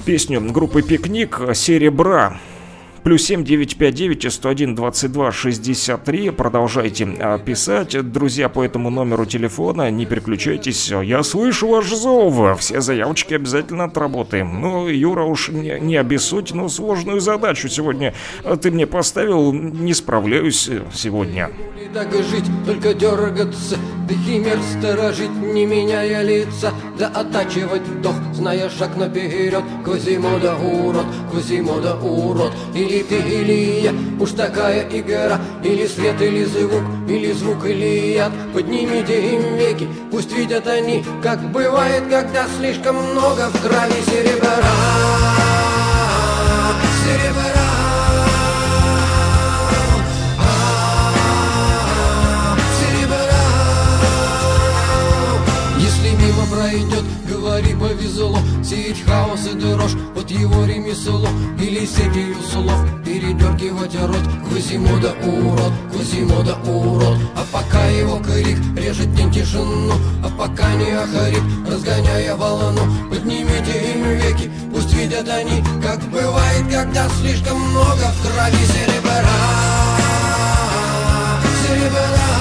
песню 0.05 0.41
группы 0.41 0.81
«Пикник» 0.81 1.39
«Серебра». 1.53 2.39
Плюс 3.03 3.23
7 3.23 3.43
959 3.43 4.31
101 4.31 4.75
22 4.75 5.31
63. 5.31 6.29
Продолжайте 6.31 7.07
а, 7.19 7.37
писать, 7.37 8.11
друзья, 8.11 8.49
по 8.49 8.63
этому 8.63 8.89
номеру 8.89 9.25
телефона. 9.25 9.89
Не 9.89 10.05
переключайтесь. 10.05 10.91
Я 10.91 11.23
слышу 11.23 11.67
ваш 11.69 11.87
зов. 11.87 12.59
Все 12.59 12.81
заявочки 12.81 13.33
обязательно 13.33 13.85
отработаем. 13.85 14.61
Ну, 14.61 14.87
Юра, 14.87 15.23
уж 15.23 15.49
не, 15.49 15.79
не 15.79 15.97
обессудь, 15.97 16.53
но 16.53 16.67
сложную 16.67 17.21
задачу 17.21 17.69
сегодня 17.69 18.13
ты 18.61 18.71
мне 18.71 18.85
поставил. 18.85 19.53
Не 19.53 19.93
справляюсь 19.93 20.69
сегодня. 20.93 21.49
Так 21.93 22.13
и 22.13 22.21
жить, 22.21 22.45
только 22.65 22.93
дергаться, 22.93 23.77
химер 24.13 24.59
сторожить, 24.77 25.35
не 25.35 25.65
меняя 25.65 26.21
лица, 26.21 26.71
да 26.97 27.07
оттачивать 27.07 28.01
дох, 28.01 28.15
зная 28.33 28.69
шаг 28.69 28.95
наперед. 28.97 29.63
Квазимода 29.83 30.55
урод, 30.55 31.05
Квазимода 31.31 31.95
урод, 31.95 32.51
или 32.73 33.03
ты, 33.03 33.17
или 33.17 33.81
я 33.81 33.93
Уж 34.19 34.31
такая 34.31 34.87
игра 34.89 35.39
Или 35.63 35.87
свет, 35.87 36.21
или 36.21 36.43
звук 36.43 36.83
Или 37.07 37.31
звук, 37.31 37.65
или 37.65 38.13
яд. 38.13 38.31
Поднимите 38.53 39.35
им 39.35 39.55
веки 39.55 39.87
Пусть 40.11 40.31
видят 40.31 40.67
они 40.67 41.03
Как 41.23 41.39
бывает, 41.51 42.03
когда 42.09 42.45
слишком 42.59 42.97
много 42.97 43.49
В 43.49 43.61
крови 43.61 44.01
Серебра 44.05 45.38
пройдет 56.79 57.03
говори 57.27 57.73
повезло. 57.73 58.39
Сеять 58.63 59.03
хаос 59.05 59.47
и 59.47 59.53
дрожь, 59.53 59.95
вот 60.15 60.29
его 60.29 60.65
ремесло. 60.65 61.27
Или 61.59 61.85
сетью 61.85 62.35
слов 62.51 62.85
передергивать 63.05 63.95
рот. 63.95 64.21
Квазимода 64.47 65.13
урод, 65.23 65.73
Квазимода 65.91 66.55
урод. 66.65 67.17
А 67.35 67.45
пока 67.51 67.85
его 67.85 68.19
крик 68.19 68.57
режет 68.77 69.13
день 69.15 69.31
тишину. 69.31 69.93
А 70.23 70.29
пока 70.37 70.73
не 70.75 70.91
охарит, 70.91 71.43
разгоняя 71.67 72.35
волну. 72.35 72.81
Поднимите 73.09 73.93
им 73.93 74.03
веки, 74.17 74.51
пусть 74.73 74.93
видят 74.93 75.27
они 75.27 75.63
Как 75.81 76.01
бывает, 76.09 76.65
когда 76.71 77.09
слишком 77.21 77.59
много 77.59 78.11
в 78.11 78.21
крови 78.21 78.65
серебра. 78.65 79.23
Серебра 81.67 82.38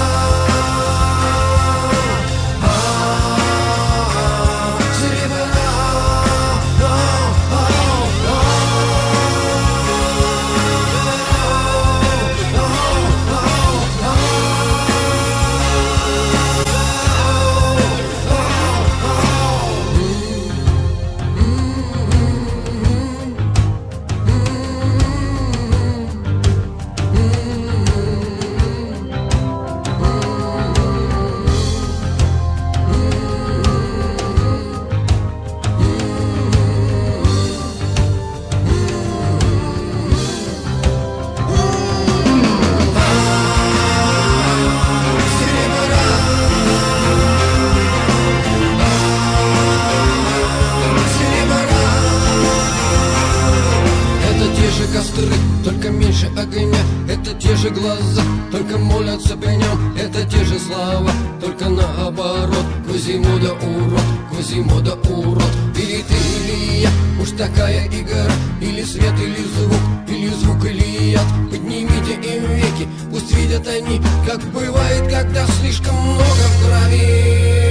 же 57.59 57.69
глаза, 57.71 58.21
только 58.51 58.77
молятся 58.77 59.35
при 59.35 59.55
нем 59.55 59.95
Это 59.97 60.23
те 60.25 60.43
же 60.45 60.57
слова, 60.59 61.11
только 61.41 61.67
наоборот. 61.69 62.65
Кузимо 62.87 63.35
урод, 63.35 64.01
Кузимо 64.29 64.77
урод 64.77 65.51
Или 65.75 66.01
ты, 66.03 66.15
или 66.15 66.81
я, 66.81 66.89
уж 67.21 67.31
такая 67.31 67.87
игра. 67.87 68.31
Или 68.61 68.83
свет, 68.83 69.13
или 69.19 69.43
звук, 69.43 69.81
или 70.07 70.29
звук, 70.29 70.65
или 70.65 71.11
яд. 71.11 71.25
Поднимите 71.51 72.13
им 72.13 72.43
веки, 72.55 72.87
пусть 73.11 73.35
видят 73.35 73.67
они 73.67 74.01
Как 74.25 74.39
бывает, 74.53 75.11
когда 75.11 75.45
слишком 75.59 75.95
много 75.95 76.23
в 76.23 76.65
крови. 76.65 77.68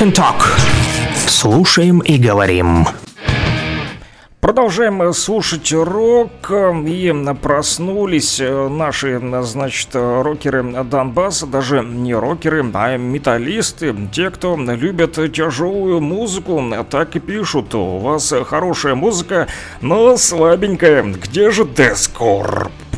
Rock 0.00 0.06
and 0.06 0.14
Talk. 0.14 0.42
Слушаем 1.26 1.98
и 2.00 2.16
говорим. 2.16 2.86
Продолжаем 4.40 5.12
слушать 5.12 5.72
рок 5.72 6.50
и 6.50 7.14
проснулись 7.42 8.40
наши, 8.40 9.20
значит, 9.42 9.90
рокеры 9.92 10.62
Донбасса, 10.84 11.46
даже 11.46 11.84
не 11.84 12.14
рокеры, 12.14 12.64
а 12.72 12.96
металлисты, 12.96 13.94
те, 14.12 14.30
кто 14.30 14.56
любят 14.56 15.18
тяжелую 15.32 16.00
музыку, 16.00 16.62
так 16.90 17.16
и 17.16 17.20
пишут, 17.20 17.74
у 17.74 17.98
вас 17.98 18.32
хорошая 18.46 18.94
музыка, 18.94 19.48
но 19.82 20.16
слабенькая, 20.16 21.02
где 21.02 21.50
же 21.50 21.66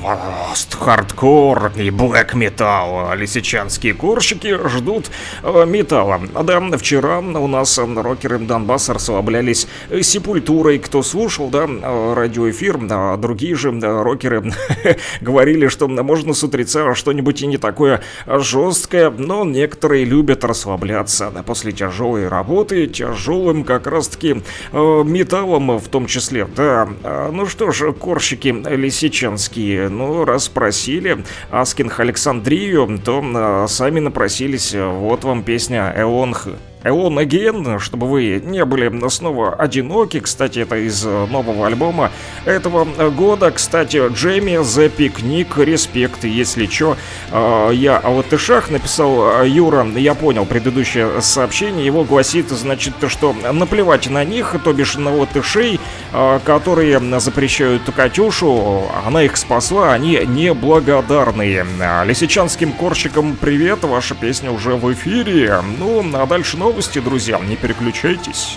Дескор? 0.03 0.43
пост-хардкор 0.53 1.73
и 1.77 1.89
блэк 1.91 2.35
металл. 2.35 3.15
Лисичанские 3.15 3.95
корщики 3.95 4.59
ждут 4.69 5.11
э, 5.43 5.65
металла. 5.67 6.21
Да, 6.43 6.61
вчера 6.77 7.21
у 7.21 7.47
нас 7.47 7.79
рокеры 7.79 8.39
Донбасса 8.39 8.93
расслаблялись 8.93 9.67
сепультурой. 10.03 10.79
Кто 10.79 11.03
слушал, 11.03 11.49
да, 11.49 11.67
радиоэфир, 11.67 12.81
а 12.91 13.17
другие 13.17 13.55
же 13.55 13.71
рокеры 13.81 14.53
говорили, 15.23 15.69
что 15.69 15.89
можно 15.89 16.35
с 16.35 16.45
утреца 16.45 16.95
что-нибудь 16.95 17.41
и 17.41 17.47
не 17.47 17.57
такое 17.57 18.03
жесткое, 18.27 19.09
но 19.11 19.45
некоторые 19.45 20.05
любят 20.05 20.45
расслабляться 20.45 21.31
после 21.47 21.73
тяжелой 21.73 22.29
работы, 22.29 22.87
тяжелым 22.89 23.65
как 23.65 23.87
раз-таки 23.87 24.43
э, 24.73 25.03
металлом 25.05 25.79
в 25.79 25.89
том 25.89 26.07
числе. 26.07 26.47
Да, 26.57 26.89
ну 27.33 27.47
что 27.47 27.71
ж, 27.73 27.93
корщики 27.93 28.49
лисичанские, 28.49 29.89
ну, 29.97 30.25
раз 30.25 30.49
просили 30.49 31.25
Аскинх 31.51 32.01
Александрию, 32.01 33.01
то 33.05 33.23
э, 33.23 33.69
сами 33.69 34.01
напросились. 34.01 34.75
Вот 34.75 35.25
вам 35.25 35.43
песня 35.43 35.95
«Эонх». 35.97 36.49
Элон 36.85 37.19
Again, 37.19 37.79
чтобы 37.79 38.09
вы 38.09 38.43
не 38.45 38.65
были 38.65 39.09
снова 39.09 39.55
одиноки. 39.55 40.21
Кстати, 40.21 40.61
это 40.61 40.77
из 40.77 41.05
нового 41.05 41.67
альбома 41.67 42.11
этого 42.45 42.85
года. 43.11 43.51
Кстати, 43.51 44.03
Джейми 44.13 44.61
The 44.61 44.91
Picnic, 44.95 45.65
респект, 45.65 46.25
если 46.25 46.67
чё. 46.67 46.97
А, 47.31 47.71
я 47.71 47.99
о 47.99 48.11
латышах 48.11 48.71
написал 48.71 49.45
Юра, 49.45 49.87
я 49.97 50.15
понял 50.15 50.45
предыдущее 50.45 51.21
сообщение. 51.21 51.87
Его 51.87 52.05
гласит, 52.05 52.49
значит, 52.49 52.95
что 53.07 53.33
наплевать 53.53 54.11
на 54.11 54.25
них, 54.25 54.57
то 54.65 54.73
бишь 54.73 54.97
на 54.97 55.15
латышей, 55.15 55.79
а, 56.13 56.41
которые 56.41 57.01
запрещают 57.21 57.83
Катюшу. 57.95 58.87
Она 59.07 59.23
их 59.23 59.37
спасла, 59.37 59.93
они 59.93 60.21
неблагодарные. 60.27 61.65
Лисичанским 62.05 62.73
корщикам 62.73 63.37
привет, 63.41 63.85
ваша 63.85 64.15
песня 64.15 64.51
уже 64.51 64.75
в 64.75 64.93
эфире. 64.93 65.61
Ну, 65.79 66.05
а 66.15 66.27
дальше 66.27 66.57
новости 66.57 66.72
новости, 66.73 67.01
друзья, 67.01 67.39
не 67.39 67.55
переключайтесь. 67.55 68.57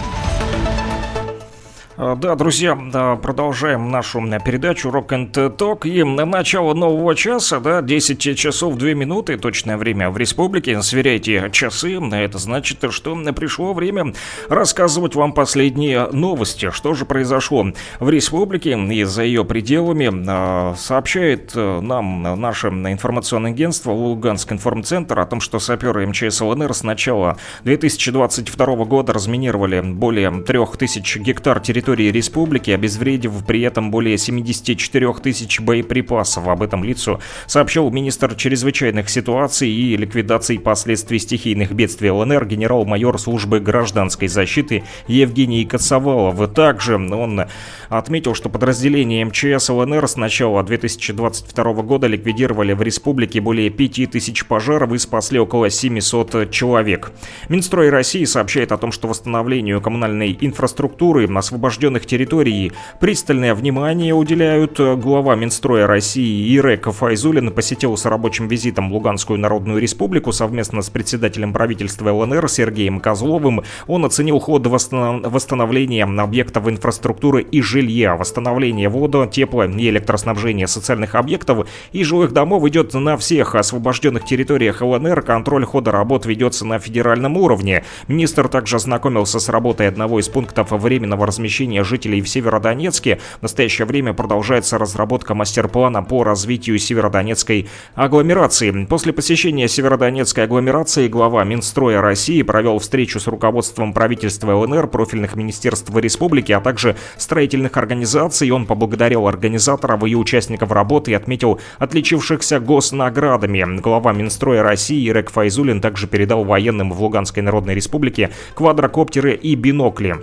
А, 2.03 2.15
да, 2.15 2.33
друзья, 2.33 2.75
да, 2.91 3.15
продолжаем 3.15 3.91
нашу 3.91 4.23
передачу 4.43 4.89
Rock 4.89 5.09
and 5.09 5.55
Talk. 5.55 5.87
И 5.87 6.03
на 6.03 6.25
начало 6.25 6.73
нового 6.73 7.13
часа, 7.13 7.59
да, 7.59 7.83
10 7.83 8.35
часов 8.35 8.75
2 8.75 8.93
минуты, 8.95 9.37
точное 9.37 9.77
время 9.77 10.09
в 10.09 10.17
республике. 10.17 10.81
Сверяйте 10.81 11.47
часы. 11.51 11.99
Это 11.99 12.39
значит, 12.39 12.79
что 12.89 13.15
пришло 13.33 13.73
время 13.73 14.15
рассказывать 14.49 15.13
вам 15.13 15.33
последние 15.33 16.07
новости. 16.07 16.71
Что 16.71 16.95
же 16.95 17.05
произошло 17.05 17.67
в 17.99 18.09
республике 18.09 18.71
и 18.71 19.03
за 19.03 19.21
ее 19.21 19.45
пределами. 19.45 20.11
А, 20.27 20.73
сообщает 20.75 21.51
э, 21.53 21.81
нам 21.81 22.23
наше 22.41 22.69
информационное 22.69 23.51
агентство 23.51 23.91
Луганск 23.91 24.51
информцентр 24.51 25.19
о 25.19 25.27
том, 25.27 25.39
что 25.39 25.59
саперы 25.59 26.07
МЧС 26.07 26.41
ЛНР 26.41 26.73
с 26.73 26.81
начала 26.81 27.37
2022 27.63 28.85
года 28.85 29.13
разминировали 29.13 29.81
более 29.81 30.31
3000 30.31 31.19
гектар 31.19 31.59
территории 31.59 31.90
территории 31.91 32.11
республики, 32.11 32.71
обезвредив 32.71 33.33
при 33.45 33.61
этом 33.61 33.91
более 33.91 34.17
74 34.17 35.13
тысяч 35.15 35.59
боеприпасов. 35.59 36.47
Об 36.47 36.61
этом 36.61 36.83
лицу 36.83 37.19
сообщил 37.47 37.89
министр 37.89 38.35
чрезвычайных 38.35 39.09
ситуаций 39.09 39.69
и 39.69 39.97
ликвидации 39.97 40.57
последствий 40.57 41.19
стихийных 41.19 41.73
бедствий 41.73 42.09
ЛНР 42.09 42.45
генерал-майор 42.45 43.19
службы 43.19 43.59
гражданской 43.59 44.29
защиты 44.29 44.83
Евгений 45.07 45.65
Коцовалов. 45.65 46.53
Также 46.53 46.95
он 46.95 47.45
отметил, 47.89 48.35
что 48.35 48.49
подразделения 48.49 49.25
МЧС 49.25 49.69
ЛНР 49.69 50.07
с 50.07 50.15
начала 50.15 50.63
2022 50.63 51.73
года 51.83 52.07
ликвидировали 52.07 52.71
в 52.71 52.81
республике 52.81 53.41
более 53.41 53.69
5000 53.69 54.45
пожаров 54.45 54.93
и 54.93 54.97
спасли 54.97 55.39
около 55.39 55.69
700 55.69 56.51
человек. 56.51 57.11
Минстрой 57.49 57.89
России 57.89 58.23
сообщает 58.23 58.71
о 58.71 58.77
том, 58.77 58.93
что 58.93 59.09
восстановлению 59.09 59.81
коммунальной 59.81 60.37
инфраструктуры, 60.39 61.27
освобожденной 61.41 61.80
освобожденных 61.81 62.05
территорий 62.05 62.71
пристальное 62.99 63.55
внимание 63.55 64.13
уделяют. 64.13 64.79
Глава 64.79 65.35
Минстроя 65.35 65.87
России 65.87 66.55
Ирек 66.55 66.87
Файзулин 66.91 67.51
посетил 67.51 67.97
с 67.97 68.05
рабочим 68.05 68.47
визитом 68.47 68.93
Луганскую 68.93 69.39
Народную 69.39 69.81
Республику 69.81 70.31
совместно 70.31 70.83
с 70.83 70.91
председателем 70.91 71.53
правительства 71.53 72.11
ЛНР 72.11 72.47
Сергеем 72.49 72.99
Козловым. 72.99 73.63
Он 73.87 74.05
оценил 74.05 74.37
ход 74.39 74.67
восстановления 74.67 76.03
объектов 76.03 76.67
инфраструктуры 76.67 77.41
и 77.41 77.61
жилья, 77.61 78.15
восстановление 78.15 78.87
вода, 78.87 79.25
тепла 79.25 79.65
и 79.65 79.89
электроснабжения 79.89 80.67
социальных 80.67 81.15
объектов 81.15 81.67
и 81.93 82.03
жилых 82.03 82.31
домов 82.31 82.63
идет 82.67 82.93
на 82.93 83.17
всех 83.17 83.55
освобожденных 83.55 84.25
территориях 84.25 84.81
ЛНР. 84.81 85.23
Контроль 85.23 85.65
хода 85.65 85.91
работ 85.91 86.27
ведется 86.27 86.63
на 86.63 86.77
федеральном 86.77 87.37
уровне. 87.37 87.83
Министр 88.07 88.47
также 88.49 88.75
ознакомился 88.75 89.39
с 89.39 89.49
работой 89.49 89.87
одного 89.87 90.19
из 90.19 90.29
пунктов 90.29 90.69
временного 90.71 91.25
размещения 91.25 91.60
населения 91.61 91.83
жителей 91.83 92.21
в 92.21 92.29
Северодонецке. 92.29 93.19
В 93.39 93.43
настоящее 93.43 93.85
время 93.85 94.13
продолжается 94.13 94.77
разработка 94.77 95.35
мастер-плана 95.35 96.01
по 96.01 96.23
развитию 96.23 96.79
Северодонецкой 96.79 97.67
агломерации. 97.93 98.85
После 98.85 99.13
посещения 99.13 99.67
Северодонецкой 99.67 100.45
агломерации 100.45 101.07
глава 101.07 101.43
Минстроя 101.43 102.01
России 102.01 102.41
провел 102.41 102.79
встречу 102.79 103.19
с 103.19 103.27
руководством 103.27 103.93
правительства 103.93 104.53
ЛНР, 104.55 104.87
профильных 104.87 105.35
министерств 105.35 105.95
республики, 105.95 106.51
а 106.51 106.61
также 106.61 106.95
строительных 107.17 107.77
организаций. 107.77 108.49
Он 108.49 108.65
поблагодарил 108.65 109.27
организаторов 109.27 110.03
и 110.03 110.15
участников 110.15 110.71
работы 110.71 111.11
и 111.11 111.13
отметил 111.13 111.59
отличившихся 111.77 112.59
госнаградами. 112.59 113.79
Глава 113.81 114.13
Минстроя 114.13 114.63
России 114.63 115.07
Ирек 115.07 115.29
Файзулин 115.29 115.79
также 115.79 116.07
передал 116.07 116.43
военным 116.43 116.91
в 116.91 117.01
Луганской 117.01 117.43
Народной 117.43 117.75
Республике 117.75 118.31
квадрокоптеры 118.55 119.35
и 119.35 119.53
бинокли. 119.55 120.15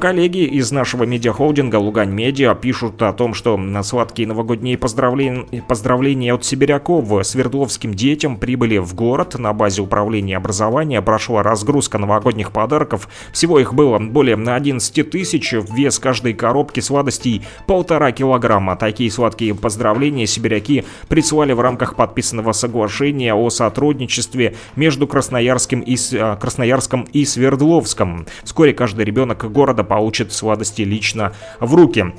Коллеги 0.00 0.44
из 0.44 0.61
нашего 0.70 1.04
медиахолдинга 1.04 1.76
Лугань 1.76 2.10
Медиа 2.10 2.54
пишут 2.54 3.02
о 3.02 3.12
том, 3.12 3.34
что 3.34 3.56
на 3.56 3.82
сладкие 3.82 4.28
новогодние 4.28 4.78
поздравления, 4.78 5.62
поздравления 5.66 6.34
от 6.34 6.44
сибиряков 6.44 7.26
свердловским 7.26 7.94
детям 7.94 8.36
прибыли 8.36 8.78
в 8.78 8.94
город. 8.94 9.38
На 9.38 9.52
базе 9.52 9.82
управления 9.82 10.36
образования 10.36 11.02
прошла 11.02 11.42
разгрузка 11.42 11.98
новогодних 11.98 12.52
подарков. 12.52 13.08
Всего 13.32 13.58
их 13.58 13.74
было 13.74 13.98
более 13.98 14.36
11 14.36 15.10
тысяч. 15.10 15.52
Вес 15.52 15.98
каждой 15.98 16.34
коробки 16.34 16.80
сладостей 16.80 17.42
полтора 17.66 18.12
килограмма. 18.12 18.76
Такие 18.76 19.10
сладкие 19.10 19.54
поздравления 19.54 20.26
сибиряки 20.26 20.84
прислали 21.08 21.52
в 21.52 21.60
рамках 21.60 21.96
подписанного 21.96 22.52
соглашения 22.52 23.34
о 23.34 23.48
сотрудничестве 23.50 24.54
между 24.76 25.06
Красноярским 25.06 25.80
и, 25.80 25.96
Красноярском 26.40 27.08
и 27.12 27.24
Свердловском. 27.24 28.26
Вскоре 28.42 28.74
каждый 28.74 29.04
ребенок 29.04 29.50
города 29.50 29.84
получит 29.84 30.32
сладости 30.52 30.82
лично 30.82 31.32
в 31.60 31.74
руки. 31.74 32.12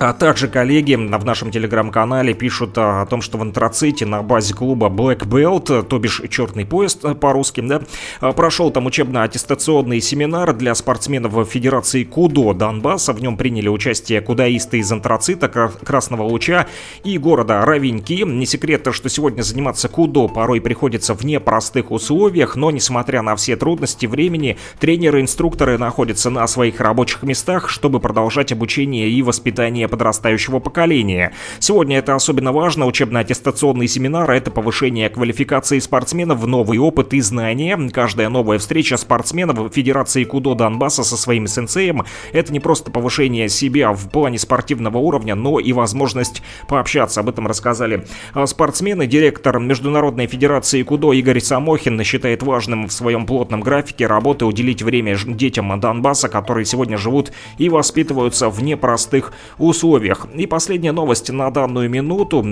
А 0.00 0.12
также 0.12 0.46
коллеги 0.46 0.94
в 0.94 1.24
нашем 1.24 1.50
телеграм-канале 1.50 2.32
пишут 2.32 2.78
о 2.78 3.04
том, 3.06 3.20
что 3.20 3.36
в 3.36 3.42
антраците 3.42 4.06
на 4.06 4.22
базе 4.22 4.54
клуба 4.54 4.86
Black 4.86 5.26
Belt, 5.26 5.82
то 5.82 5.98
бишь 5.98 6.22
черный 6.30 6.64
поезд 6.64 7.04
по-русски, 7.18 7.60
да, 7.62 7.82
прошел 8.32 8.70
там 8.70 8.86
учебно-аттестационный 8.86 10.00
семинар 10.00 10.54
для 10.54 10.76
спортсменов 10.76 11.48
Федерации 11.48 12.04
Кудо 12.04 12.54
Донбасса. 12.54 13.12
В 13.12 13.20
нем 13.20 13.36
приняли 13.36 13.68
участие 13.68 14.20
кудаисты 14.20 14.78
из 14.78 14.92
антрацита, 14.92 15.48
Красного 15.48 16.22
Луча 16.22 16.68
и 17.02 17.18
города 17.18 17.64
Равеньки. 17.64 18.22
Не 18.22 18.46
секрет, 18.46 18.86
что 18.92 19.08
сегодня 19.08 19.42
заниматься 19.42 19.88
кудо 19.88 20.28
порой 20.28 20.60
приходится 20.60 21.14
в 21.14 21.24
непростых 21.24 21.90
условиях, 21.90 22.54
но 22.54 22.70
несмотря 22.70 23.22
на 23.22 23.34
все 23.34 23.56
трудности 23.56 24.06
времени, 24.06 24.58
тренеры-инструкторы 24.78 25.76
находятся 25.76 26.30
на 26.30 26.46
своих 26.46 26.80
рабочих 26.80 27.24
местах, 27.24 27.68
чтобы 27.68 27.98
продолжать 27.98 28.52
обучение 28.52 29.08
и 29.10 29.22
воспитание 29.22 29.87
подрастающего 29.88 30.58
поколения. 30.58 31.32
Сегодня 31.58 31.98
это 31.98 32.14
особенно 32.14 32.52
важно. 32.52 32.86
Учебно-аттестационный 32.86 33.88
семинар– 33.88 34.30
это 34.30 34.50
повышение 34.50 35.08
квалификации 35.08 35.78
спортсменов, 35.78 36.44
новый 36.46 36.78
опыт 36.78 37.14
и 37.14 37.20
знания. 37.20 37.78
Каждая 37.92 38.28
новая 38.28 38.58
встреча 38.58 38.96
спортсменов 38.96 39.58
в 39.58 39.70
Федерации 39.70 40.24
Кудо 40.24 40.54
Донбасса 40.54 41.04
со 41.04 41.16
своим 41.16 41.46
сенсеем– 41.46 42.04
это 42.32 42.52
не 42.52 42.60
просто 42.60 42.90
повышение 42.90 43.48
себя 43.48 43.92
в 43.92 44.08
плане 44.10 44.38
спортивного 44.38 44.98
уровня, 44.98 45.34
но 45.34 45.58
и 45.58 45.72
возможность 45.72 46.42
пообщаться. 46.68 47.20
Об 47.20 47.28
этом 47.28 47.46
рассказали 47.46 48.04
а, 48.34 48.46
спортсмены. 48.46 49.06
Директор 49.06 49.58
Международной 49.58 50.26
Федерации 50.26 50.82
Кудо 50.82 51.12
Игорь 51.12 51.40
Самохин 51.40 52.02
считает 52.04 52.42
важным 52.42 52.88
в 52.88 52.92
своем 52.92 53.26
плотном 53.26 53.60
графике 53.60 54.06
работы 54.06 54.44
уделить 54.44 54.82
время 54.82 55.16
детям 55.16 55.78
Донбасса, 55.80 56.28
которые 56.28 56.64
сегодня 56.64 56.98
живут 56.98 57.32
и 57.58 57.68
воспитываются 57.68 58.48
в 58.48 58.62
непростых 58.62 59.32
условиях 59.58 59.77
условиях. 59.78 60.26
И 60.34 60.46
последняя 60.46 60.90
новость 60.90 61.30
на 61.30 61.50
данную 61.50 61.88
минуту 61.88 62.44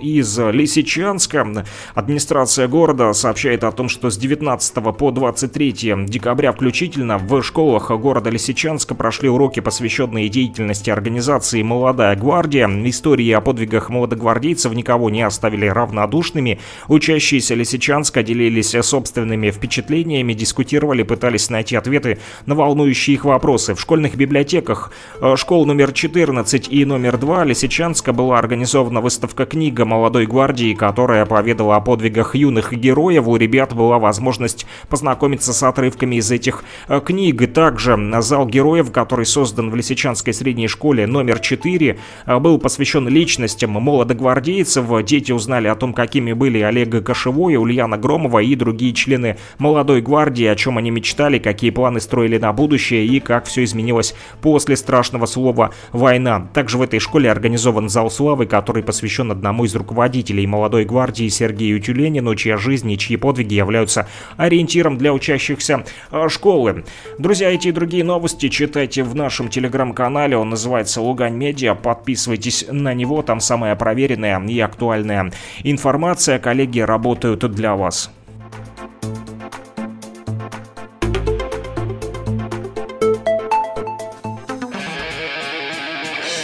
из 0.00 0.38
Лисичанска. 0.38 1.46
Администрация 1.94 2.68
города 2.68 3.12
сообщает 3.12 3.64
о 3.64 3.72
том, 3.72 3.90
что 3.90 4.08
с 4.08 4.16
19 4.16 4.96
по 4.96 5.10
23 5.10 5.72
декабря 6.06 6.52
включительно 6.52 7.18
в 7.18 7.42
школах 7.42 7.90
города 7.90 8.30
Лисичанска 8.30 8.94
прошли 8.94 9.28
уроки, 9.28 9.60
посвященные 9.60 10.30
деятельности 10.30 10.88
организации 10.88 11.62
«Молодая 11.62 12.16
гвардия». 12.16 12.66
Истории 12.88 13.30
о 13.32 13.42
подвигах 13.42 13.90
молодогвардейцев 13.90 14.72
никого 14.72 15.10
не 15.10 15.20
оставили 15.20 15.66
равнодушными. 15.66 16.60
Учащиеся 16.88 17.54
Лисичанска 17.54 18.22
делились 18.22 18.74
собственными 18.80 19.50
впечатлениями, 19.50 20.32
дискутировали, 20.32 21.02
пытались 21.02 21.50
найти 21.50 21.76
ответы 21.76 22.18
на 22.46 22.54
волнующие 22.54 23.16
их 23.16 23.26
вопросы. 23.26 23.74
В 23.74 23.80
школьных 23.80 24.16
библиотеках 24.16 24.92
э, 25.20 25.36
школ 25.36 25.66
номер 25.66 25.92
14 25.92 26.69
и 26.70 26.84
номер 26.84 27.18
два 27.18 27.44
Лисичанска 27.44 28.12
была 28.12 28.38
организована 28.38 29.00
выставка 29.00 29.44
книга 29.44 29.84
молодой 29.84 30.26
гвардии, 30.26 30.74
которая 30.74 31.26
поведала 31.26 31.76
о 31.76 31.80
подвигах 31.80 32.36
юных 32.36 32.72
героев. 32.72 33.26
У 33.26 33.36
ребят 33.36 33.74
была 33.74 33.98
возможность 33.98 34.66
познакомиться 34.88 35.52
с 35.52 35.62
отрывками 35.64 36.16
из 36.16 36.30
этих 36.30 36.62
э, 36.86 37.00
книг. 37.04 37.42
И 37.42 37.46
также 37.46 37.98
зал 38.20 38.46
героев, 38.46 38.92
который 38.92 39.26
создан 39.26 39.70
в 39.70 39.74
Лисичанской 39.74 40.32
средней 40.32 40.68
школе 40.68 41.08
номер 41.08 41.40
4, 41.40 41.98
э, 42.26 42.38
был 42.38 42.58
посвящен 42.58 43.08
личностям 43.08 43.70
молодогвардейцев. 43.70 44.86
Дети 45.04 45.32
узнали 45.32 45.66
о 45.66 45.74
том, 45.74 45.92
какими 45.92 46.32
были 46.32 46.60
Олег 46.60 47.04
Кошевой, 47.04 47.56
Ульяна 47.56 47.98
Громова 47.98 48.38
и 48.38 48.54
другие 48.54 48.94
члены 48.94 49.38
молодой 49.58 50.02
гвардии, 50.02 50.46
о 50.46 50.54
чем 50.54 50.78
они 50.78 50.90
мечтали, 50.90 51.40
какие 51.40 51.70
планы 51.70 52.00
строили 52.00 52.38
на 52.38 52.52
будущее 52.52 53.06
и 53.06 53.18
как 53.18 53.46
все 53.46 53.64
изменилось 53.64 54.14
после 54.40 54.76
страшного 54.76 55.26
слова 55.26 55.72
«война». 55.92 56.48
Также 56.60 56.76
в 56.76 56.82
этой 56.82 57.00
школе 57.00 57.30
организован 57.30 57.88
зал 57.88 58.10
славы, 58.10 58.44
который 58.44 58.82
посвящен 58.82 59.30
одному 59.30 59.64
из 59.64 59.74
руководителей 59.74 60.46
молодой 60.46 60.84
гвардии 60.84 61.26
Сергею 61.30 61.80
Тюленину, 61.80 62.34
чья 62.34 62.58
жизнь 62.58 62.90
и 62.90 62.98
чьи 62.98 63.16
подвиги 63.16 63.54
являются 63.54 64.06
ориентиром 64.36 64.98
для 64.98 65.14
учащихся 65.14 65.86
э, 66.10 66.28
школы. 66.28 66.84
Друзья, 67.18 67.48
эти 67.48 67.68
и 67.68 67.72
другие 67.72 68.04
новости 68.04 68.50
читайте 68.50 69.04
в 69.04 69.14
нашем 69.14 69.48
телеграм-канале. 69.48 70.36
Он 70.36 70.50
называется 70.50 71.00
Лугань 71.00 71.34
Медиа. 71.34 71.74
Подписывайтесь 71.74 72.66
на 72.70 72.92
него. 72.92 73.22
Там 73.22 73.40
самая 73.40 73.74
проверенная 73.74 74.38
и 74.46 74.60
актуальная 74.60 75.32
информация. 75.64 76.38
Коллеги 76.38 76.80
работают 76.80 77.50
для 77.50 77.74
вас. 77.74 78.10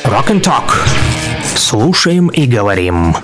Rock 0.06 0.30
and 0.30 0.40
Talk. 0.40 0.86
Слушаем 1.56 2.28
и 2.28 2.46
говорим. 2.46 3.16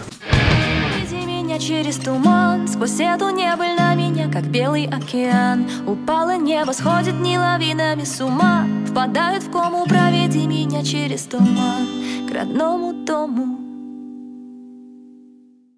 Меня 1.12 1.60
через 1.60 1.96
туман 1.96 2.66
Сквозь 2.66 2.98
эту 2.98 3.28
небыль 3.30 3.76
на 3.78 3.94
меня, 3.94 4.28
как 4.28 4.42
белый 4.44 4.86
океан 4.86 5.68
Упало 5.86 6.36
небо, 6.36 6.72
сходит 6.72 7.20
не 7.20 7.38
лавинами 7.38 8.02
с 8.02 8.20
ума 8.20 8.66
Впадают 8.88 9.44
в 9.44 9.50
кому, 9.52 9.86
проведи 9.86 10.46
меня 10.48 10.82
через 10.82 11.22
туман 11.22 11.86
К 12.28 12.34
родному 12.34 12.92
дому 13.04 13.71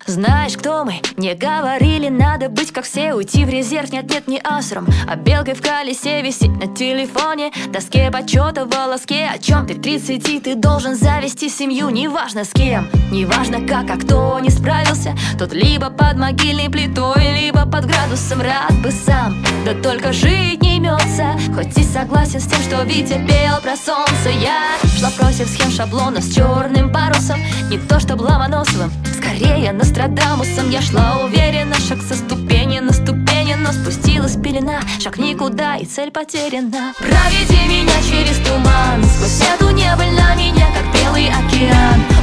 знаешь, 0.06 0.56
кто 0.56 0.84
мы? 0.84 1.00
Мне 1.16 1.34
говорили, 1.34 2.08
надо 2.08 2.48
быть 2.48 2.72
как 2.72 2.84
все 2.84 3.14
Уйти 3.14 3.44
в 3.44 3.48
резерв, 3.48 3.92
нет, 3.92 4.10
нет, 4.10 4.28
не 4.28 4.38
асром 4.38 4.86
А 5.08 5.16
белкой 5.16 5.54
в 5.54 5.62
колесе 5.62 6.22
висеть 6.22 6.56
на 6.56 6.66
телефоне. 6.66 7.52
Доске 7.68 8.10
почета 8.10 8.66
в 8.66 8.74
волоске 8.74 9.30
О 9.32 9.38
чем 9.38 9.66
ты? 9.66 9.74
В 9.74 9.80
30 9.80 10.42
ты 10.42 10.54
должен 10.54 10.94
завести 10.94 11.48
семью 11.48 11.90
Неважно 11.90 12.44
с 12.44 12.50
кем, 12.50 12.88
неважно 13.10 13.66
как, 13.66 13.90
а 13.90 13.96
кто 13.96 14.38
не 14.40 14.50
справился. 14.50 15.14
Тот 15.38 15.52
либо 15.52 15.90
под 15.90 16.16
могильной 16.16 16.68
плитой, 16.70 17.40
либо 17.40 17.66
под 17.66 17.86
градусом. 17.86 18.40
Рад 18.40 18.72
бы 18.82 18.90
сам, 18.90 19.42
да 19.64 19.74
только 19.74 20.12
жить 20.12 20.62
не 20.62 20.76
имется. 20.76 21.36
Хоть 21.54 21.76
и 21.78 21.82
согласен 21.82 22.40
с 22.40 22.46
тем, 22.46 22.60
что 22.60 22.82
Витя 22.82 23.24
пел 23.26 23.60
про 23.62 23.76
солнце. 23.76 24.30
Я 24.40 24.76
шла 24.98 25.10
против 25.10 25.48
схем 25.48 25.70
шаблона 25.70 26.20
с 26.20 26.34
черным 26.34 26.92
парусом 26.92 27.40
Не 27.70 27.78
то 27.78 28.00
что 28.00 28.14
Ломоносовым, 28.16 28.90
скорее 29.24 29.72
Нострадамусом 29.72 30.70
Я 30.70 30.80
шла 30.80 31.18
уверенно, 31.24 31.74
шаг 31.74 31.98
со 32.02 32.14
ступени 32.14 32.80
на 32.80 32.92
ступени 32.92 33.54
Но 33.54 33.72
спустилась 33.72 34.36
пелена, 34.36 34.80
шаг 35.00 35.18
никуда 35.18 35.76
и 35.76 35.84
цель 35.84 36.10
потеряна. 36.10 36.92
Проведи 36.98 37.68
меня 37.68 37.94
через 38.02 38.36
туман 38.46 39.02
Сквозь 39.04 39.48
эту 39.54 39.70
небыль 39.70 40.12
на 40.12 40.34
меня, 40.34 40.66
как 40.74 41.02
белый 41.02 41.28
океан 41.28 42.13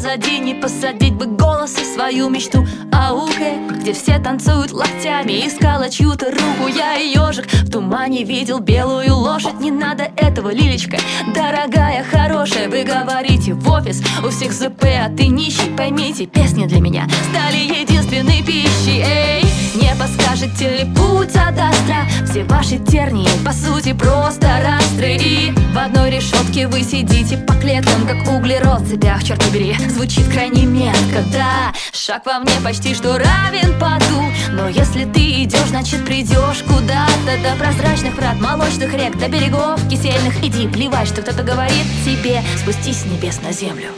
позади 0.00 0.38
Не 0.38 0.54
посадить 0.54 1.14
бы 1.14 1.39
голос 1.70 1.78
и 1.78 1.84
свою 1.84 2.28
мечту 2.28 2.66
Ауке, 2.92 3.54
где 3.80 3.92
все 3.92 4.18
танцуют 4.18 4.72
локтями 4.72 5.46
Искала 5.46 5.88
чью-то 5.90 6.26
руку, 6.26 6.68
я 6.74 6.96
и 6.96 7.08
ежик. 7.08 7.46
В 7.46 7.70
тумане 7.70 8.24
видел 8.24 8.60
белую 8.60 9.14
лошадь 9.14 9.60
Не 9.60 9.70
надо 9.70 10.10
этого, 10.16 10.50
Лилечка, 10.52 10.98
дорогая, 11.34 12.04
хорошая 12.04 12.68
Вы 12.68 12.84
говорите 12.84 13.54
в 13.54 13.70
офис, 13.70 14.02
у 14.24 14.28
всех 14.30 14.52
ЗП, 14.52 14.84
а 14.84 15.08
ты 15.08 15.26
нищий 15.26 15.74
Поймите, 15.76 16.26
песни 16.26 16.66
для 16.66 16.80
меня 16.80 17.08
стали 17.30 17.56
единственной 17.56 18.42
пищей. 18.42 19.02
Эй, 19.04 19.44
не 19.74 19.94
подскажете 19.94 20.78
ли 20.78 20.94
путь 20.94 21.34
от 21.36 21.58
астра 21.58 22.06
Все 22.28 22.44
ваши 22.44 22.78
тернии, 22.78 23.28
по 23.44 23.52
сути, 23.52 23.92
просто 23.92 24.48
растры 24.62 25.16
И 25.16 25.52
в 25.72 25.78
одной 25.78 26.10
решетке 26.10 26.66
вы 26.66 26.82
сидите 26.82 27.36
по 27.38 27.54
клеткам 27.54 28.06
Как 28.06 28.28
углерод 28.34 28.80
в 28.80 28.90
цепях, 28.90 29.22
черт 29.22 29.42
побери. 29.44 29.76
Звучит 29.88 30.28
крайне 30.28 30.64
метко, 30.64 31.22
да 31.32 31.59
Шаг 31.92 32.26
во 32.26 32.38
мне 32.38 32.52
почти 32.64 32.94
что 32.94 33.18
равен 33.18 33.78
паду 33.78 34.22
Но 34.52 34.68
если 34.68 35.04
ты 35.04 35.42
идешь, 35.44 35.68
значит 35.68 36.04
придешь 36.04 36.62
куда-то. 36.66 37.38
До 37.42 37.56
прозрачных 37.56 38.14
врат, 38.14 38.40
молочных 38.40 38.92
рек 38.94 39.16
До 39.18 39.28
берегов 39.28 39.80
кисельных. 39.88 40.42
Иди, 40.42 40.68
плевать, 40.68 41.08
что 41.08 41.22
кто-то 41.22 41.42
говорит 41.42 41.86
тебе. 42.04 42.42
Спустись 42.58 43.02
с 43.02 43.04
небес 43.04 43.40
на 43.42 43.52
землю. 43.52 43.88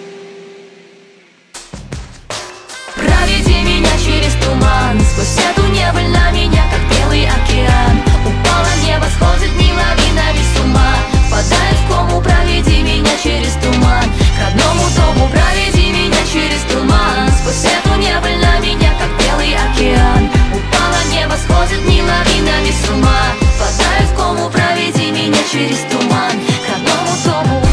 Проведи 2.94 3.62
меня 3.62 3.90
через 4.04 4.34
туман. 4.44 5.00
Сквозь 5.00 5.38
эту 5.38 5.66
небыль 5.72 6.08
на 6.08 6.30
меня, 6.32 6.64
как 6.70 6.98
белый 6.98 7.26
океан. 7.26 8.02
Упало 8.26 8.68
небо, 8.84 9.06
сходит 9.16 9.52
не 9.56 9.72
лавинами 9.72 10.42
с 10.54 10.60
ума 10.60 10.94
Впадает 11.32 11.78
в 11.78 11.88
кому, 11.88 12.20
проведи 12.20 12.82
меня 12.82 13.10
через 13.22 13.54
туман. 13.54 14.04
К 14.04 14.44
родному 14.44 14.84
дому, 14.94 15.28
проведи 15.30 15.71
через 16.32 16.62
туман. 16.72 17.28
Сквозь 17.40 17.64
эту 17.64 17.94
небыль 18.00 18.38
на 18.38 18.58
меня, 18.60 18.92
как 18.98 19.10
белый 19.20 19.54
океан. 19.54 20.30
Упало 20.52 20.96
небо, 21.12 21.34
сходит 21.36 21.86
не 21.86 22.02
лавинами 22.02 22.70
с 22.70 22.88
ума. 22.88 23.22
Впадает 23.54 24.08
в 24.08 24.16
кому, 24.16 24.48
проведи 24.48 25.10
меня 25.10 25.38
через 25.50 25.80
туман. 25.90 26.32
К 26.64 26.70
родному 26.70 27.12
дому 27.24 27.71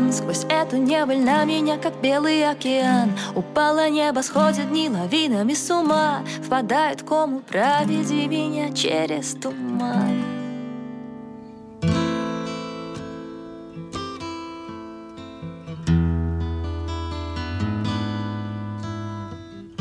туман 0.00 0.12
Сквозь 0.12 0.44
эту 0.48 0.76
небыль 0.76 1.20
на 1.22 1.44
меня, 1.44 1.78
как 1.78 2.00
белый 2.00 2.48
океан. 2.48 3.12
Упало 3.34 3.88
небо, 3.88 4.22
сходит 4.22 4.68
дни 4.68 4.88
лавинами 4.88 5.54
с 5.54 5.70
ума. 5.70 6.22
Впадает 6.44 7.02
кому, 7.02 7.40
проведи 7.40 8.26
меня 8.26 8.72
через 8.72 9.34
туман 9.34 10.39